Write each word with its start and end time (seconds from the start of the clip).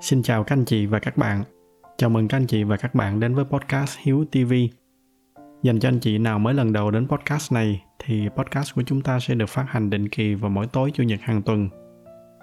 Xin 0.00 0.22
chào 0.22 0.44
các 0.44 0.56
anh 0.56 0.64
chị 0.64 0.86
và 0.86 0.98
các 0.98 1.16
bạn. 1.16 1.44
Chào 1.96 2.10
mừng 2.10 2.28
các 2.28 2.36
anh 2.36 2.46
chị 2.46 2.64
và 2.64 2.76
các 2.76 2.94
bạn 2.94 3.20
đến 3.20 3.34
với 3.34 3.44
podcast 3.44 3.98
Hiếu 3.98 4.24
TV. 4.32 4.52
Dành 5.62 5.80
cho 5.80 5.88
anh 5.88 5.98
chị 5.98 6.18
nào 6.18 6.38
mới 6.38 6.54
lần 6.54 6.72
đầu 6.72 6.90
đến 6.90 7.08
podcast 7.08 7.52
này, 7.52 7.82
thì 7.98 8.28
podcast 8.36 8.74
của 8.74 8.82
chúng 8.82 9.00
ta 9.00 9.20
sẽ 9.20 9.34
được 9.34 9.48
phát 9.48 9.64
hành 9.68 9.90
định 9.90 10.08
kỳ 10.08 10.34
vào 10.34 10.50
mỗi 10.50 10.66
tối 10.66 10.90
chủ 10.94 11.02
nhật 11.02 11.20
hàng 11.22 11.42
tuần. 11.42 11.68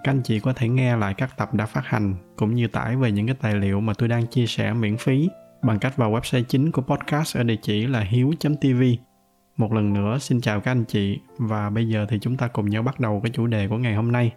Các 0.04 0.11
anh 0.11 0.21
chị 0.23 0.39
có 0.39 0.54
thể 0.54 0.69
nghe 0.69 0.97
lại 0.97 1.13
các 1.13 1.37
tập 1.37 1.54
đã 1.54 1.65
phát 1.65 1.85
hành, 1.85 2.15
cũng 2.35 2.55
như 2.55 2.67
tải 2.67 2.95
về 2.95 3.11
những 3.11 3.27
cái 3.27 3.35
tài 3.41 3.55
liệu 3.55 3.79
mà 3.79 3.93
tôi 3.93 4.09
đang 4.09 4.27
chia 4.27 4.45
sẻ 4.45 4.73
miễn 4.73 4.97
phí 4.97 5.29
bằng 5.63 5.79
cách 5.79 5.97
vào 5.97 6.11
website 6.11 6.43
chính 6.43 6.71
của 6.71 6.81
podcast 6.81 7.37
ở 7.37 7.43
địa 7.43 7.57
chỉ 7.61 7.87
là 7.87 7.99
hiếu.tv. 7.99 8.83
Một 9.57 9.74
lần 9.74 9.93
nữa, 9.93 10.18
xin 10.18 10.41
chào 10.41 10.61
các 10.61 10.71
anh 10.71 10.83
chị, 10.83 11.19
và 11.37 11.69
bây 11.69 11.87
giờ 11.87 12.05
thì 12.10 12.19
chúng 12.21 12.37
ta 12.37 12.47
cùng 12.47 12.69
nhau 12.69 12.83
bắt 12.83 12.99
đầu 12.99 13.19
cái 13.24 13.32
chủ 13.35 13.47
đề 13.47 13.68
của 13.68 13.77
ngày 13.77 13.96
hôm 13.96 14.11
nay. 14.11 14.33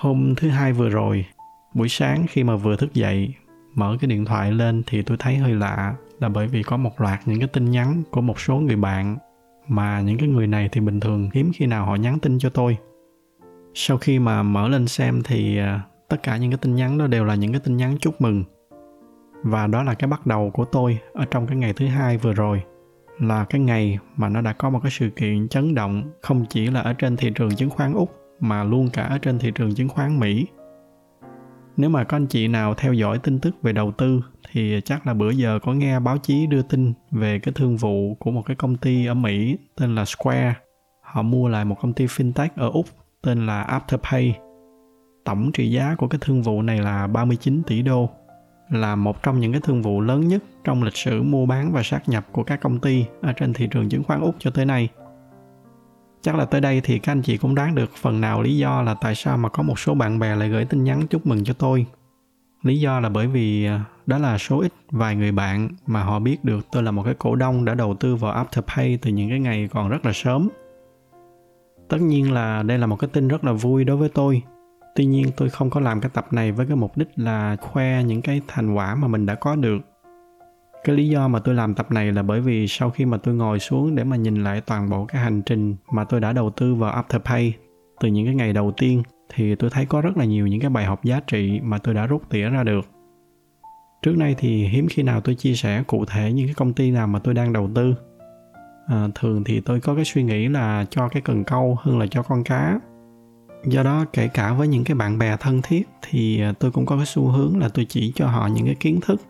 Hôm 0.00 0.34
thứ 0.34 0.48
hai 0.48 0.72
vừa 0.72 0.88
rồi, 0.88 1.26
buổi 1.74 1.88
sáng 1.88 2.26
khi 2.28 2.44
mà 2.44 2.56
vừa 2.56 2.76
thức 2.76 2.94
dậy, 2.94 3.34
mở 3.74 3.96
cái 4.00 4.08
điện 4.08 4.24
thoại 4.24 4.52
lên 4.52 4.82
thì 4.86 5.02
tôi 5.02 5.16
thấy 5.20 5.36
hơi 5.36 5.54
lạ 5.54 5.94
là 6.20 6.28
bởi 6.28 6.46
vì 6.46 6.62
có 6.62 6.76
một 6.76 7.00
loạt 7.00 7.20
những 7.26 7.38
cái 7.38 7.48
tin 7.48 7.70
nhắn 7.70 8.02
của 8.10 8.20
một 8.20 8.40
số 8.40 8.56
người 8.56 8.76
bạn 8.76 9.16
mà 9.68 10.00
những 10.00 10.18
cái 10.18 10.28
người 10.28 10.46
này 10.46 10.68
thì 10.72 10.80
bình 10.80 11.00
thường 11.00 11.30
hiếm 11.34 11.50
khi 11.54 11.66
nào 11.66 11.86
họ 11.86 11.94
nhắn 11.94 12.18
tin 12.18 12.38
cho 12.38 12.50
tôi. 12.50 12.76
Sau 13.74 13.98
khi 13.98 14.18
mà 14.18 14.42
mở 14.42 14.68
lên 14.68 14.86
xem 14.86 15.22
thì 15.24 15.58
à, 15.58 15.80
tất 16.08 16.22
cả 16.22 16.36
những 16.36 16.50
cái 16.50 16.58
tin 16.58 16.74
nhắn 16.74 16.98
đó 16.98 17.06
đều 17.06 17.24
là 17.24 17.34
những 17.34 17.52
cái 17.52 17.60
tin 17.64 17.76
nhắn 17.76 17.96
chúc 18.00 18.20
mừng. 18.20 18.44
Và 19.42 19.66
đó 19.66 19.82
là 19.82 19.94
cái 19.94 20.08
bắt 20.08 20.26
đầu 20.26 20.50
của 20.50 20.64
tôi 20.64 20.98
ở 21.14 21.24
trong 21.30 21.46
cái 21.46 21.56
ngày 21.56 21.72
thứ 21.72 21.86
hai 21.86 22.18
vừa 22.18 22.32
rồi 22.32 22.62
là 23.18 23.44
cái 23.44 23.60
ngày 23.60 23.98
mà 24.16 24.28
nó 24.28 24.40
đã 24.40 24.52
có 24.52 24.70
một 24.70 24.80
cái 24.82 24.90
sự 24.90 25.10
kiện 25.10 25.48
chấn 25.48 25.74
động 25.74 26.02
không 26.22 26.44
chỉ 26.48 26.66
là 26.66 26.80
ở 26.80 26.92
trên 26.92 27.16
thị 27.16 27.32
trường 27.34 27.56
chứng 27.56 27.70
khoán 27.70 27.94
Úc 27.94 28.19
mà 28.40 28.64
luôn 28.64 28.88
cả 28.92 29.02
ở 29.02 29.18
trên 29.18 29.38
thị 29.38 29.52
trường 29.54 29.74
chứng 29.74 29.88
khoán 29.88 30.20
Mỹ. 30.20 30.46
Nếu 31.76 31.90
mà 31.90 32.04
có 32.04 32.16
anh 32.16 32.26
chị 32.26 32.48
nào 32.48 32.74
theo 32.74 32.92
dõi 32.92 33.18
tin 33.18 33.38
tức 33.38 33.62
về 33.62 33.72
đầu 33.72 33.92
tư 33.92 34.20
thì 34.52 34.80
chắc 34.84 35.06
là 35.06 35.14
bữa 35.14 35.30
giờ 35.30 35.58
có 35.62 35.72
nghe 35.72 36.00
báo 36.00 36.18
chí 36.18 36.46
đưa 36.46 36.62
tin 36.62 36.92
về 37.10 37.38
cái 37.38 37.54
thương 37.54 37.76
vụ 37.76 38.14
của 38.14 38.30
một 38.30 38.42
cái 38.46 38.56
công 38.56 38.76
ty 38.76 39.06
ở 39.06 39.14
Mỹ 39.14 39.56
tên 39.76 39.94
là 39.94 40.04
Square. 40.04 40.54
Họ 41.02 41.22
mua 41.22 41.48
lại 41.48 41.64
một 41.64 41.76
công 41.80 41.92
ty 41.92 42.06
fintech 42.06 42.48
ở 42.56 42.70
Úc 42.70 42.86
tên 43.22 43.46
là 43.46 43.80
Afterpay. 43.88 44.32
Tổng 45.24 45.52
trị 45.52 45.70
giá 45.70 45.94
của 45.98 46.08
cái 46.08 46.18
thương 46.22 46.42
vụ 46.42 46.62
này 46.62 46.78
là 46.78 47.06
39 47.06 47.62
tỷ 47.66 47.82
đô, 47.82 48.10
là 48.70 48.96
một 48.96 49.22
trong 49.22 49.40
những 49.40 49.52
cái 49.52 49.60
thương 49.64 49.82
vụ 49.82 50.00
lớn 50.00 50.28
nhất 50.28 50.42
trong 50.64 50.82
lịch 50.82 50.96
sử 50.96 51.22
mua 51.22 51.46
bán 51.46 51.72
và 51.72 51.82
sát 51.82 52.08
nhập 52.08 52.26
của 52.32 52.42
các 52.42 52.60
công 52.60 52.78
ty 52.78 53.04
ở 53.22 53.32
trên 53.32 53.52
thị 53.52 53.68
trường 53.70 53.88
chứng 53.88 54.04
khoán 54.04 54.20
Úc 54.20 54.34
cho 54.38 54.50
tới 54.50 54.64
nay 54.64 54.88
chắc 56.22 56.34
là 56.34 56.44
tới 56.44 56.60
đây 56.60 56.80
thì 56.84 56.98
các 56.98 57.12
anh 57.12 57.22
chị 57.22 57.36
cũng 57.36 57.54
đoán 57.54 57.74
được 57.74 57.90
phần 57.96 58.20
nào 58.20 58.42
lý 58.42 58.56
do 58.56 58.82
là 58.82 58.94
tại 58.94 59.14
sao 59.14 59.36
mà 59.36 59.48
có 59.48 59.62
một 59.62 59.78
số 59.78 59.94
bạn 59.94 60.18
bè 60.18 60.36
lại 60.36 60.48
gửi 60.48 60.64
tin 60.64 60.84
nhắn 60.84 61.06
chúc 61.06 61.26
mừng 61.26 61.44
cho 61.44 61.54
tôi. 61.54 61.86
Lý 62.62 62.80
do 62.80 63.00
là 63.00 63.08
bởi 63.08 63.26
vì 63.26 63.64
à, 63.64 63.84
đó 64.06 64.18
là 64.18 64.38
số 64.38 64.60
ít 64.60 64.72
vài 64.90 65.16
người 65.16 65.32
bạn 65.32 65.68
mà 65.86 66.02
họ 66.02 66.18
biết 66.18 66.44
được 66.44 66.66
tôi 66.72 66.82
là 66.82 66.90
một 66.90 67.02
cái 67.04 67.14
cổ 67.18 67.36
đông 67.36 67.64
đã 67.64 67.74
đầu 67.74 67.94
tư 67.94 68.16
vào 68.16 68.44
afterpay 68.44 68.98
từ 69.02 69.10
những 69.10 69.28
cái 69.28 69.40
ngày 69.40 69.68
còn 69.72 69.88
rất 69.88 70.06
là 70.06 70.12
sớm. 70.14 70.48
Tất 71.88 72.00
nhiên 72.00 72.32
là 72.32 72.62
đây 72.62 72.78
là 72.78 72.86
một 72.86 72.96
cái 72.96 73.10
tin 73.12 73.28
rất 73.28 73.44
là 73.44 73.52
vui 73.52 73.84
đối 73.84 73.96
với 73.96 74.08
tôi. 74.08 74.42
Tuy 74.94 75.04
nhiên 75.04 75.30
tôi 75.36 75.50
không 75.50 75.70
có 75.70 75.80
làm 75.80 76.00
cái 76.00 76.10
tập 76.14 76.26
này 76.30 76.52
với 76.52 76.66
cái 76.66 76.76
mục 76.76 76.96
đích 76.96 77.08
là 77.16 77.56
khoe 77.60 78.02
những 78.02 78.22
cái 78.22 78.40
thành 78.48 78.74
quả 78.74 78.94
mà 78.94 79.08
mình 79.08 79.26
đã 79.26 79.34
có 79.34 79.56
được 79.56 79.78
cái 80.84 80.96
lý 80.96 81.08
do 81.08 81.28
mà 81.28 81.38
tôi 81.38 81.54
làm 81.54 81.74
tập 81.74 81.92
này 81.92 82.12
là 82.12 82.22
bởi 82.22 82.40
vì 82.40 82.68
sau 82.68 82.90
khi 82.90 83.04
mà 83.04 83.16
tôi 83.16 83.34
ngồi 83.34 83.58
xuống 83.58 83.94
để 83.94 84.04
mà 84.04 84.16
nhìn 84.16 84.44
lại 84.44 84.60
toàn 84.60 84.90
bộ 84.90 85.04
cái 85.04 85.22
hành 85.22 85.42
trình 85.42 85.76
mà 85.92 86.04
tôi 86.04 86.20
đã 86.20 86.32
đầu 86.32 86.50
tư 86.50 86.74
vào 86.74 87.02
afterpay 87.02 87.52
từ 88.00 88.08
những 88.08 88.26
cái 88.26 88.34
ngày 88.34 88.52
đầu 88.52 88.72
tiên 88.76 89.02
thì 89.34 89.54
tôi 89.54 89.70
thấy 89.70 89.86
có 89.86 90.00
rất 90.00 90.16
là 90.16 90.24
nhiều 90.24 90.46
những 90.46 90.60
cái 90.60 90.70
bài 90.70 90.84
học 90.84 91.04
giá 91.04 91.20
trị 91.26 91.60
mà 91.62 91.78
tôi 91.78 91.94
đã 91.94 92.06
rút 92.06 92.22
tỉa 92.30 92.48
ra 92.48 92.64
được. 92.64 92.88
Trước 94.02 94.16
nay 94.16 94.34
thì 94.38 94.66
hiếm 94.66 94.86
khi 94.90 95.02
nào 95.02 95.20
tôi 95.20 95.34
chia 95.34 95.54
sẻ 95.54 95.82
cụ 95.86 96.04
thể 96.04 96.32
những 96.32 96.46
cái 96.46 96.54
công 96.54 96.72
ty 96.72 96.90
nào 96.90 97.06
mà 97.06 97.18
tôi 97.18 97.34
đang 97.34 97.52
đầu 97.52 97.70
tư. 97.74 97.94
À, 98.86 99.08
thường 99.14 99.44
thì 99.44 99.60
tôi 99.60 99.80
có 99.80 99.94
cái 99.94 100.04
suy 100.04 100.22
nghĩ 100.22 100.48
là 100.48 100.86
cho 100.90 101.08
cái 101.08 101.22
cần 101.22 101.44
câu 101.44 101.76
hơn 101.80 101.98
là 101.98 102.06
cho 102.06 102.22
con 102.22 102.44
cá. 102.44 102.80
Do 103.64 103.82
đó 103.82 104.04
kể 104.12 104.28
cả 104.28 104.52
với 104.52 104.68
những 104.68 104.84
cái 104.84 104.94
bạn 104.94 105.18
bè 105.18 105.36
thân 105.40 105.62
thiết 105.62 105.88
thì 106.02 106.40
à, 106.40 106.52
tôi 106.58 106.70
cũng 106.70 106.86
có 106.86 106.96
cái 106.96 107.06
xu 107.06 107.28
hướng 107.28 107.58
là 107.58 107.68
tôi 107.68 107.86
chỉ 107.88 108.12
cho 108.14 108.26
họ 108.26 108.46
những 108.46 108.66
cái 108.66 108.74
kiến 108.74 109.00
thức 109.00 109.20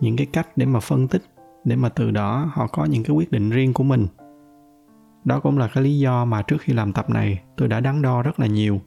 những 0.00 0.16
cái 0.16 0.26
cách 0.26 0.48
để 0.56 0.66
mà 0.66 0.80
phân 0.80 1.08
tích, 1.08 1.22
để 1.64 1.76
mà 1.76 1.88
từ 1.88 2.10
đó 2.10 2.50
họ 2.52 2.66
có 2.66 2.84
những 2.84 3.02
cái 3.02 3.16
quyết 3.16 3.30
định 3.30 3.50
riêng 3.50 3.72
của 3.72 3.84
mình. 3.84 4.06
Đó 5.24 5.40
cũng 5.40 5.58
là 5.58 5.68
cái 5.68 5.84
lý 5.84 5.98
do 5.98 6.24
mà 6.24 6.42
trước 6.42 6.56
khi 6.60 6.72
làm 6.72 6.92
tập 6.92 7.10
này 7.10 7.40
tôi 7.56 7.68
đã 7.68 7.80
đắn 7.80 8.02
đo 8.02 8.22
rất 8.22 8.40
là 8.40 8.46
nhiều. 8.46 8.80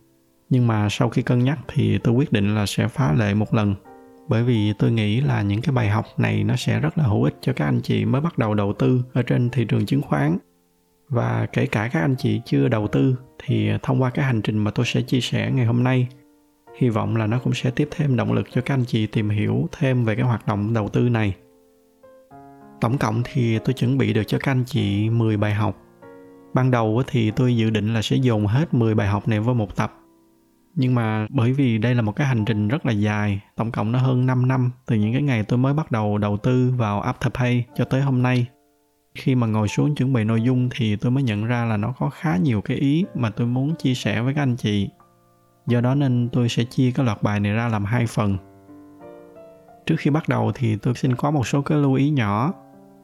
Nhưng 0.50 0.68
mà 0.68 0.88
sau 0.90 1.10
khi 1.10 1.22
cân 1.22 1.40
nhắc 1.40 1.60
thì 1.68 1.98
tôi 1.98 2.14
quyết 2.14 2.32
định 2.32 2.56
là 2.56 2.66
sẽ 2.66 2.88
phá 2.88 3.14
lệ 3.14 3.34
một 3.34 3.54
lần. 3.54 3.76
Bởi 4.28 4.44
vì 4.44 4.74
tôi 4.80 4.92
nghĩ 4.92 5.22
là 5.22 5.42
những 5.42 5.62
cái 5.62 5.74
bài 5.74 5.90
học 5.90 6.06
này 6.18 6.44
nó 6.44 6.56
sẽ 6.56 6.80
rất 6.80 6.98
là 6.98 7.04
hữu 7.04 7.24
ích 7.24 7.38
cho 7.42 7.54
các 7.54 7.66
anh 7.66 7.82
chị 7.82 8.06
mới 8.06 8.22
bắt 8.22 8.38
đầu 8.38 8.54
đầu 8.54 8.74
tư 8.74 9.04
ở 9.14 9.24
trên 9.24 9.50
thị 9.50 9.66
trường 9.66 9.86
chứng 9.86 10.02
khoán. 10.02 10.38
Và 11.10 11.48
kể 11.54 11.66
cả 11.66 11.90
các 11.94 12.02
anh 12.02 12.16
chị 12.18 12.42
chưa 12.46 12.68
đầu 12.68 12.88
tư 12.88 13.16
thì 13.46 13.70
thông 13.84 14.02
qua 14.02 14.10
cái 14.10 14.26
hành 14.26 14.42
trình 14.42 14.58
mà 14.58 14.72
tôi 14.72 14.86
sẽ 14.86 15.02
chia 15.02 15.22
sẻ 15.22 15.52
ngày 15.52 15.66
hôm 15.66 15.84
nay 15.84 16.08
hy 16.78 16.90
vọng 16.90 17.16
là 17.16 17.28
nó 17.28 17.40
cũng 17.40 17.54
sẽ 17.54 17.72
tiếp 17.72 17.88
thêm 17.92 18.16
động 18.16 18.34
lực 18.34 18.48
cho 18.52 18.62
các 18.62 18.74
anh 18.74 18.86
chị 18.86 19.08
tìm 19.08 19.30
hiểu 19.30 19.70
thêm 19.72 20.06
về 20.06 20.16
cái 20.16 20.26
hoạt 20.26 20.48
động 20.48 20.74
đầu 20.74 20.90
tư 20.90 21.10
này. 21.10 21.36
Tổng 22.82 22.98
cộng 22.98 23.22
thì 23.26 23.60
tôi 23.60 23.74
chuẩn 23.74 23.98
bị 23.98 24.14
được 24.14 24.24
cho 24.28 24.38
các 24.40 24.52
anh 24.52 24.64
chị 24.66 25.10
10 25.10 25.38
bài 25.38 25.54
học. 25.54 25.78
Ban 26.54 26.72
đầu 26.72 27.04
thì 27.08 27.32
tôi 27.32 27.58
dự 27.58 27.70
định 27.70 27.94
là 27.94 28.02
sẽ 28.02 28.16
dồn 28.16 28.48
hết 28.48 28.74
10 28.74 28.96
bài 28.96 29.08
học 29.08 29.28
này 29.28 29.40
vào 29.40 29.56
một 29.56 29.76
tập. 29.76 29.94
Nhưng 30.76 30.96
mà 30.96 31.28
bởi 31.30 31.54
vì 31.54 31.78
đây 31.78 31.96
là 31.96 32.02
một 32.02 32.16
cái 32.16 32.28
hành 32.28 32.46
trình 32.46 32.68
rất 32.68 32.86
là 32.86 32.92
dài, 32.92 33.42
tổng 33.56 33.72
cộng 33.72 33.92
nó 33.92 34.00
hơn 34.00 34.26
5 34.26 34.48
năm 34.48 34.72
từ 34.86 34.96
những 34.96 35.14
cái 35.14 35.22
ngày 35.22 35.44
tôi 35.44 35.58
mới 35.60 35.74
bắt 35.74 35.92
đầu 35.92 36.18
đầu 36.18 36.38
tư 36.38 36.74
vào 36.78 37.02
Afterpay 37.02 37.62
cho 37.76 37.86
tới 37.86 38.02
hôm 38.02 38.24
nay. 38.24 38.46
Khi 39.16 39.36
mà 39.36 39.48
ngồi 39.48 39.68
xuống 39.68 39.96
chuẩn 39.96 40.14
bị 40.14 40.24
nội 40.24 40.42
dung 40.42 40.70
thì 40.76 40.96
tôi 40.96 41.12
mới 41.12 41.24
nhận 41.24 41.46
ra 41.46 41.66
là 41.66 41.78
nó 41.78 41.94
có 42.00 42.10
khá 42.10 42.38
nhiều 42.38 42.62
cái 42.62 42.78
ý 42.78 43.06
mà 43.16 43.30
tôi 43.30 43.48
muốn 43.48 43.76
chia 43.76 43.94
sẻ 43.94 44.22
với 44.22 44.34
các 44.34 44.42
anh 44.42 44.56
chị 44.56 44.90
do 45.68 45.82
đó 45.82 45.96
nên 45.96 46.30
tôi 46.32 46.50
sẽ 46.50 46.64
chia 46.64 46.92
cái 46.92 47.06
loạt 47.06 47.24
bài 47.24 47.40
này 47.40 47.54
ra 47.54 47.68
làm 47.68 47.86
hai 47.86 48.06
phần. 48.08 48.38
Trước 49.86 49.96
khi 50.00 50.12
bắt 50.12 50.30
đầu 50.30 50.52
thì 50.56 50.76
tôi 50.76 50.94
xin 50.94 51.16
có 51.16 51.32
một 51.32 51.48
số 51.48 51.62
cái 51.62 51.78
lưu 51.78 51.94
ý 51.94 52.10
nhỏ. 52.10 52.54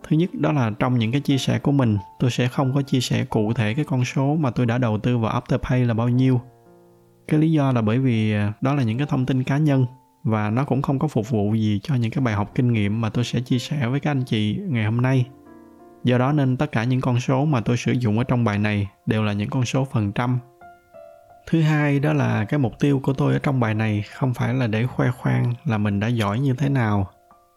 Thứ 0.04 0.18
nhất, 0.18 0.30
đó 0.34 0.52
là 0.52 0.72
trong 0.80 1.00
những 1.00 1.12
cái 1.12 1.22
chia 1.22 1.38
sẻ 1.38 1.60
của 1.60 1.72
mình, 1.72 1.98
tôi 2.20 2.32
sẽ 2.32 2.48
không 2.48 2.74
có 2.74 2.82
chia 2.82 3.00
sẻ 3.00 3.26
cụ 3.26 3.54
thể 3.54 3.74
cái 3.74 3.86
con 3.86 4.06
số 4.06 4.36
mà 4.36 4.52
tôi 4.52 4.66
đã 4.66 4.78
đầu 4.78 4.98
tư 4.98 5.18
vào 5.18 5.42
afterpay 5.42 5.88
là 5.88 5.94
bao 5.94 6.10
nhiêu. 6.10 6.42
Cái 7.28 7.40
lý 7.40 7.52
do 7.52 7.72
là 7.72 7.82
bởi 7.82 8.00
vì 8.00 8.34
à, 8.34 8.54
đó 8.62 8.74
là 8.74 8.84
những 8.84 8.98
cái 8.98 9.08
thông 9.08 9.26
tin 9.26 9.44
cá 9.44 9.58
nhân 9.58 9.86
và 10.24 10.50
nó 10.50 10.64
cũng 10.64 10.82
không 10.82 11.00
có 11.00 11.08
phục 11.08 11.30
vụ 11.30 11.54
gì 11.54 11.80
cho 11.84 11.96
những 11.96 12.12
cái 12.12 12.24
bài 12.24 12.36
học 12.36 12.52
kinh 12.56 12.74
nghiệm 12.74 13.02
mà 13.02 13.10
tôi 13.10 13.24
sẽ 13.24 13.40
chia 13.40 13.60
sẻ 13.60 13.88
với 13.88 14.00
các 14.00 14.12
anh 14.12 14.24
chị 14.24 14.60
ngày 14.68 14.86
hôm 14.86 15.02
nay. 15.02 15.26
Do 16.04 16.18
đó 16.18 16.32
nên 16.32 16.58
tất 16.58 16.72
cả 16.72 16.84
những 16.84 17.02
con 17.02 17.20
số 17.20 17.46
mà 17.46 17.62
tôi 17.62 17.78
sử 17.78 17.92
dụng 17.92 18.18
ở 18.18 18.24
trong 18.24 18.44
bài 18.44 18.60
này 18.60 18.88
đều 19.06 19.24
là 19.24 19.34
những 19.34 19.50
con 19.50 19.66
số 19.66 19.86
phần 19.86 20.12
trăm 20.12 20.40
thứ 21.50 21.62
hai 21.62 22.00
đó 22.00 22.14
là 22.14 22.46
cái 22.46 22.60
mục 22.60 22.80
tiêu 22.80 23.00
của 23.04 23.14
tôi 23.14 23.34
ở 23.34 23.40
trong 23.40 23.60
bài 23.60 23.74
này 23.74 24.04
không 24.14 24.34
phải 24.34 24.54
là 24.54 24.68
để 24.68 24.86
khoe 24.86 25.12
khoang 25.12 25.54
là 25.66 25.78
mình 25.78 26.00
đã 26.00 26.08
giỏi 26.08 26.40
như 26.40 26.54
thế 26.54 26.70
nào. 26.70 27.10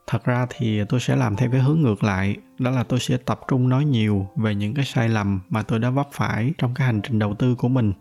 Thật 0.06 0.24
ra 0.24 0.46
thì 0.50 0.84
tôi 0.84 1.00
sẽ 1.00 1.16
làm 1.16 1.36
theo 1.36 1.50
cái 1.50 1.60
hướng 1.60 1.80
ngược 1.80 2.04
lại, 2.04 2.36
đó 2.58 2.70
là 2.70 2.82
tôi 2.82 3.00
sẽ 3.00 3.16
tập 3.16 3.40
trung 3.48 3.68
nói 3.68 3.84
nhiều 3.84 4.26
về 4.36 4.54
những 4.54 4.74
cái 4.74 4.84
sai 4.84 5.08
lầm 5.08 5.40
mà 5.48 5.62
tôi 5.62 5.78
đã 5.78 5.90
vấp 5.90 6.08
phải 6.12 6.52
trong 6.58 6.74
cái 6.74 6.86
hành 6.86 7.00
trình 7.02 7.18
đầu 7.18 7.34
tư 7.34 7.54
của 7.54 7.68
mình. 7.68 7.92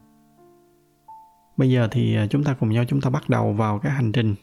Bây 1.57 1.69
giờ 1.69 1.87
thì 1.91 2.15
à, 2.15 2.27
chúng 2.29 2.43
ta 2.43 2.53
cùng 2.59 2.69
nhau 2.69 2.83
chúng 2.87 3.01
ta 3.01 3.09
bắt 3.09 3.29
đầu 3.29 3.53
vào 3.53 3.79
cái 3.79 3.91
hành 3.91 4.11
trình. 4.11 4.35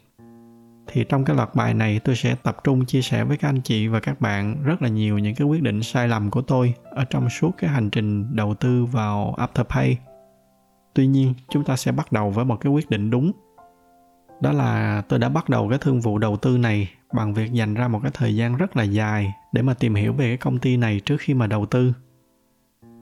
Thì 0.87 1.05
trong 1.09 1.25
cái 1.25 1.37
loạt 1.37 1.55
bài 1.55 1.75
này 1.75 2.01
tôi 2.05 2.17
sẽ 2.17 2.37
tập 2.43 2.57
trung 2.65 2.87
chia 2.87 3.03
sẻ 3.03 3.25
với 3.25 3.37
các 3.37 3.49
anh 3.49 3.61
chị 3.61 3.89
và 3.89 4.01
các 4.01 4.21
bạn 4.21 4.65
rất 4.65 4.83
là 4.83 4.89
nhiều 4.89 5.19
những 5.19 5.35
cái 5.35 5.47
quyết 5.47 5.63
định 5.63 5.83
sai 5.83 6.09
lầm 6.09 6.31
của 6.31 6.43
tôi 6.43 6.75
ở 6.91 7.05
trong 7.05 7.31
suốt 7.31 7.51
cái 7.59 7.71
hành 7.71 7.91
trình 7.91 8.37
đầu 8.37 8.55
tư 8.55 8.85
vào 8.85 9.37
Afterpay 9.39 9.95
tuy 10.99 11.07
nhiên, 11.07 11.35
chúng 11.49 11.65
ta 11.65 11.77
sẽ 11.77 11.93
bắt 11.93 12.13
đầu 12.13 12.31
với 12.31 12.45
một 12.45 12.57
cái 12.61 12.73
quyết 12.73 12.91
định 12.91 13.11
đúng. 13.11 13.33
Đó 14.41 14.53
là 14.53 15.03
tôi 15.09 15.19
đã 15.19 15.29
bắt 15.29 15.49
đầu 15.49 15.69
cái 15.69 15.79
thương 15.79 16.01
vụ 16.01 16.19
đầu 16.19 16.37
tư 16.37 16.59
này 16.59 16.91
bằng 17.13 17.35
việc 17.35 17.53
dành 17.53 17.75
ra 17.75 17.89
một 17.89 18.01
cái 18.03 18.11
thời 18.15 18.37
gian 18.37 18.57
rất 18.57 18.77
là 18.77 18.83
dài 18.83 19.33
để 19.53 19.63
mà 19.63 19.75
tìm 19.75 19.95
hiểu 19.95 20.13
về 20.13 20.29
cái 20.29 20.37
công 20.37 20.59
ty 20.59 20.77
này 20.77 21.01
trước 21.01 21.17
khi 21.21 21.35
mà 21.35 21.47
đầu 21.47 21.67
tư. 21.67 21.93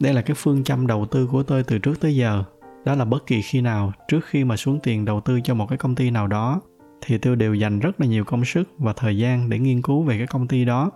Đây 0.00 0.14
là 0.14 0.22
cái 0.22 0.34
phương 0.34 0.64
châm 0.64 0.86
đầu 0.86 1.06
tư 1.06 1.28
của 1.32 1.42
tôi 1.42 1.62
từ 1.62 1.78
trước 1.78 2.00
tới 2.00 2.16
giờ. 2.16 2.44
Đó 2.84 2.94
là 2.94 3.04
bất 3.04 3.26
kỳ 3.26 3.42
khi 3.42 3.60
nào, 3.60 3.92
trước 4.08 4.24
khi 4.24 4.44
mà 4.44 4.56
xuống 4.56 4.80
tiền 4.82 5.04
đầu 5.04 5.20
tư 5.20 5.40
cho 5.40 5.54
một 5.54 5.66
cái 5.68 5.78
công 5.78 5.94
ty 5.94 6.10
nào 6.10 6.26
đó, 6.26 6.60
thì 7.00 7.18
tôi 7.18 7.36
đều 7.36 7.54
dành 7.54 7.80
rất 7.80 8.00
là 8.00 8.06
nhiều 8.06 8.24
công 8.24 8.44
sức 8.44 8.70
và 8.78 8.92
thời 8.92 9.18
gian 9.18 9.48
để 9.48 9.58
nghiên 9.58 9.82
cứu 9.82 10.02
về 10.02 10.18
cái 10.18 10.26
công 10.26 10.48
ty 10.48 10.64
đó. 10.64 10.90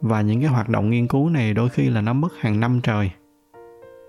Và 0.00 0.20
những 0.20 0.40
cái 0.40 0.48
hoạt 0.48 0.68
động 0.68 0.90
nghiên 0.90 1.06
cứu 1.06 1.28
này 1.28 1.54
đôi 1.54 1.68
khi 1.68 1.90
là 1.90 2.00
nó 2.00 2.12
mất 2.12 2.32
hàng 2.40 2.60
năm 2.60 2.80
trời. 2.82 3.10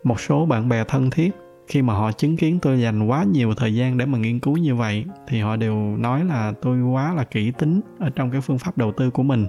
Một 0.04 0.20
số 0.20 0.46
bạn 0.46 0.70
bè 0.70 0.84
thân 0.84 1.10
thiết 1.10 1.32
khi 1.68 1.82
mà 1.82 1.94
họ 1.94 2.12
chứng 2.12 2.38
kiến 2.38 2.60
tôi 2.62 2.82
dành 2.82 3.08
quá 3.08 3.24
nhiều 3.24 3.54
thời 3.54 3.76
gian 3.76 3.98
để 3.98 4.06
mà 4.06 4.18
nghiên 4.18 4.40
cứu 4.40 4.58
như 4.58 4.76
vậy, 4.76 5.06
thì 5.28 5.40
họ 5.40 5.56
đều 5.56 5.76
nói 5.98 6.26
là 6.26 6.54
tôi 6.62 6.82
quá 6.82 7.14
là 7.14 7.24
kỹ 7.24 7.52
tính 7.52 7.82
ở 8.00 8.10
trong 8.10 8.32
cái 8.32 8.42
phương 8.42 8.58
pháp 8.58 8.78
đầu 8.78 8.92
tư 8.98 9.10
của 9.10 9.24
mình. 9.24 9.48